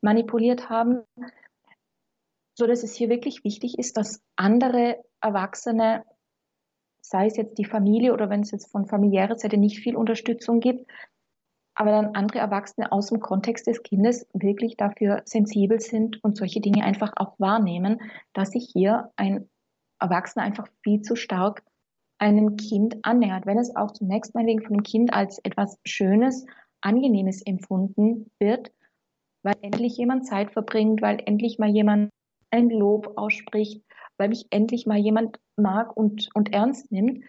[0.00, 1.02] manipuliert haben,
[2.54, 6.04] so dass es hier wirklich wichtig ist, dass andere Erwachsene,
[7.00, 10.60] sei es jetzt die Familie oder wenn es jetzt von familiärer Seite nicht viel Unterstützung
[10.60, 10.88] gibt,
[11.78, 16.60] aber dann andere Erwachsene aus dem Kontext des Kindes wirklich dafür sensibel sind und solche
[16.60, 18.00] Dinge einfach auch wahrnehmen,
[18.32, 19.48] dass sich hier ein
[20.00, 21.62] Erwachsener einfach viel zu stark
[22.18, 26.46] einem Kind annähert, wenn es auch zunächst mal wegen von dem Kind als etwas Schönes,
[26.80, 28.72] Angenehmes empfunden wird,
[29.44, 32.10] weil endlich jemand Zeit verbringt, weil endlich mal jemand
[32.50, 33.84] ein Lob ausspricht,
[34.16, 37.22] weil mich endlich mal jemand mag und, und ernst nimmt,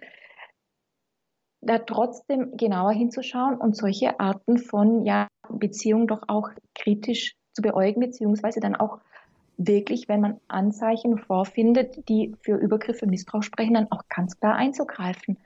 [1.62, 8.00] da trotzdem genauer hinzuschauen und solche Arten von ja, Beziehungen doch auch kritisch zu beäugen,
[8.00, 9.00] beziehungsweise dann auch
[9.58, 15.38] wirklich, wenn man Anzeichen vorfindet, die für Übergriffe Missbrauch sprechen, dann auch ganz klar einzugreifen.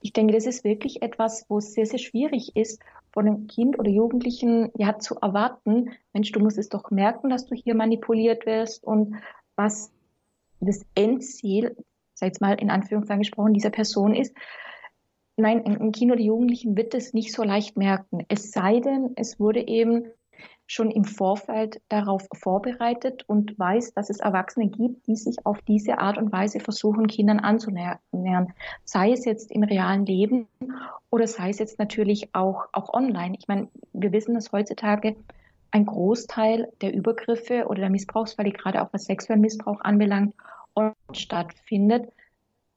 [0.00, 2.80] Ich denke, das ist wirklich etwas, wo es sehr, sehr schwierig ist,
[3.10, 7.46] von einem Kind oder Jugendlichen ja zu erwarten, Mensch, du musst es doch merken, dass
[7.46, 9.16] du hier manipuliert wirst und
[9.56, 9.90] was
[10.60, 11.74] das Endziel,
[12.14, 14.34] sag jetzt mal in Anführungszeichen gesprochen, dieser Person ist,
[15.40, 18.24] Nein, ein Kind oder Jugendlichen wird es nicht so leicht merken.
[18.26, 20.10] Es sei denn, es wurde eben
[20.66, 25.98] schon im Vorfeld darauf vorbereitet und weiß, dass es Erwachsene gibt, die sich auf diese
[25.98, 28.52] Art und Weise versuchen, Kindern anzunähern.
[28.84, 30.48] Sei es jetzt im realen Leben
[31.08, 33.36] oder sei es jetzt natürlich auch, auch online.
[33.38, 35.14] Ich meine, wir wissen, dass heutzutage
[35.70, 40.34] ein Großteil der Übergriffe oder der Missbrauchsfälle, gerade auch was sexuellen Missbrauch anbelangt,
[41.12, 42.08] stattfindet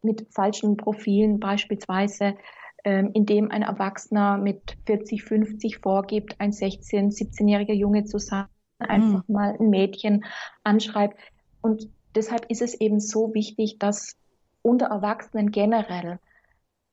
[0.02, 2.36] mit falschen Profilen beispielsweise,
[2.84, 8.45] ähm, indem ein Erwachsener mit 40, 50 vorgibt, ein 16, 17-jähriger Junge zu sein,
[8.80, 8.86] mhm.
[8.88, 10.26] einfach mal ein Mädchen
[10.64, 11.20] anschreibt.
[11.62, 14.18] Und deshalb ist es eben so wichtig, dass
[14.64, 16.20] unter Erwachsenen generell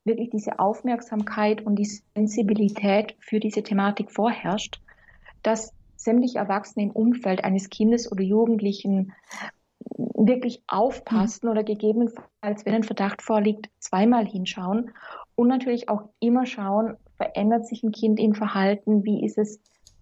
[0.05, 1.85] wirklich diese Aufmerksamkeit und die
[2.15, 4.81] Sensibilität für diese Thematik vorherrscht,
[5.43, 9.13] dass sämtliche Erwachsene im Umfeld eines Kindes oder Jugendlichen
[10.15, 11.51] wirklich aufpassen mhm.
[11.51, 14.91] oder gegebenenfalls, wenn ein Verdacht vorliegt, zweimal hinschauen
[15.35, 19.59] und natürlich auch immer schauen, verändert sich ein Kind im Verhalten, wie ist es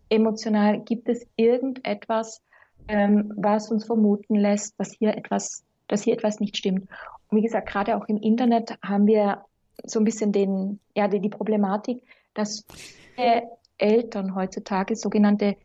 [0.10, 2.42] emotional, gibt es irgendetwas,
[2.88, 6.88] ähm, was uns vermuten lässt, dass hier etwas, dass hier etwas nicht stimmt.
[7.30, 9.44] Und wie gesagt, gerade auch im Internet haben wir
[9.84, 12.66] so ein bisschen den, ja, die, die Problematik, dass
[13.78, 15.58] Eltern heutzutage sogenannte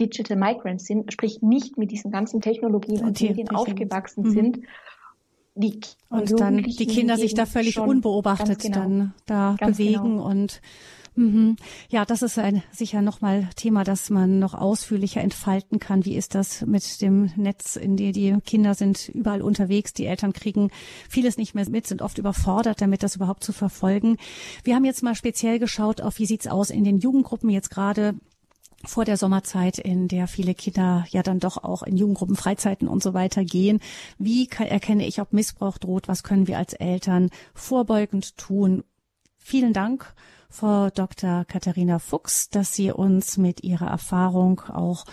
[0.00, 4.30] Digital Migrants sind, sprich nicht mit diesen ganzen Technologien und Medien aufgewachsen mhm.
[4.30, 4.58] sind.
[5.54, 5.80] Die
[6.10, 10.28] und dann die Kinder sich da völlig unbeobachtet genau, dann da bewegen genau.
[10.28, 10.60] und
[11.16, 11.56] Mhm.
[11.88, 16.04] Ja, das ist ein sicher nochmal Thema, das man noch ausführlicher entfalten kann.
[16.04, 20.34] Wie ist das mit dem Netz, in dem die Kinder sind überall unterwegs, die Eltern
[20.34, 20.70] kriegen
[21.08, 24.18] vieles nicht mehr mit, sind oft überfordert, damit das überhaupt zu verfolgen.
[24.62, 28.14] Wir haben jetzt mal speziell geschaut, auf wie sieht's aus in den Jugendgruppen jetzt gerade
[28.86, 33.02] vor der Sommerzeit, in der viele Kinder ja dann doch auch in Jugendgruppen, Freizeiten und
[33.02, 33.80] so weiter gehen.
[34.18, 36.08] Wie erkenne ich, ob Missbrauch droht?
[36.08, 38.84] Was können wir als Eltern vorbeugend tun?
[39.36, 40.14] Vielen Dank
[40.48, 41.44] Frau Dr.
[41.44, 45.04] Katharina Fuchs, dass sie uns mit ihrer Erfahrung auch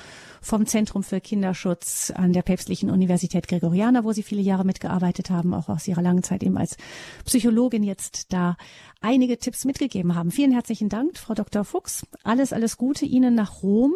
[0.42, 5.54] vom Zentrum für Kinderschutz an der Päpstlichen Universität Gregoriana, wo Sie viele Jahre mitgearbeitet haben,
[5.54, 6.76] auch aus Ihrer langen Zeit eben als
[7.24, 8.58] Psychologin jetzt da
[9.00, 10.32] einige Tipps mitgegeben haben.
[10.32, 11.64] Vielen herzlichen Dank, Frau Dr.
[11.64, 12.06] Fuchs.
[12.24, 13.94] Alles, alles Gute Ihnen nach Rom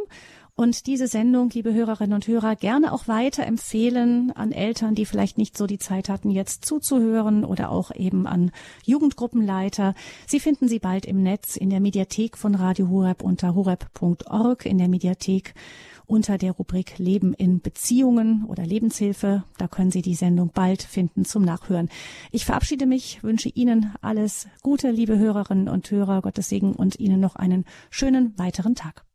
[0.58, 5.38] und diese Sendung, liebe Hörerinnen und Hörer, gerne auch weiter empfehlen an Eltern, die vielleicht
[5.38, 8.50] nicht so die Zeit hatten, jetzt zuzuhören oder auch eben an
[8.84, 9.94] Jugendgruppenleiter.
[10.26, 14.80] Sie finden sie bald im Netz in der Mediathek von Radio Horeb unter horeb.org in
[14.80, 15.54] der Mediathek
[16.08, 19.44] unter der Rubrik Leben in Beziehungen oder Lebenshilfe.
[19.60, 21.90] Da können Sie die Sendung bald finden zum Nachhören.
[22.32, 27.20] Ich verabschiede mich, wünsche Ihnen alles Gute, liebe Hörerinnen und Hörer, Gottes Segen und Ihnen
[27.20, 29.07] noch einen schönen weiteren Tag.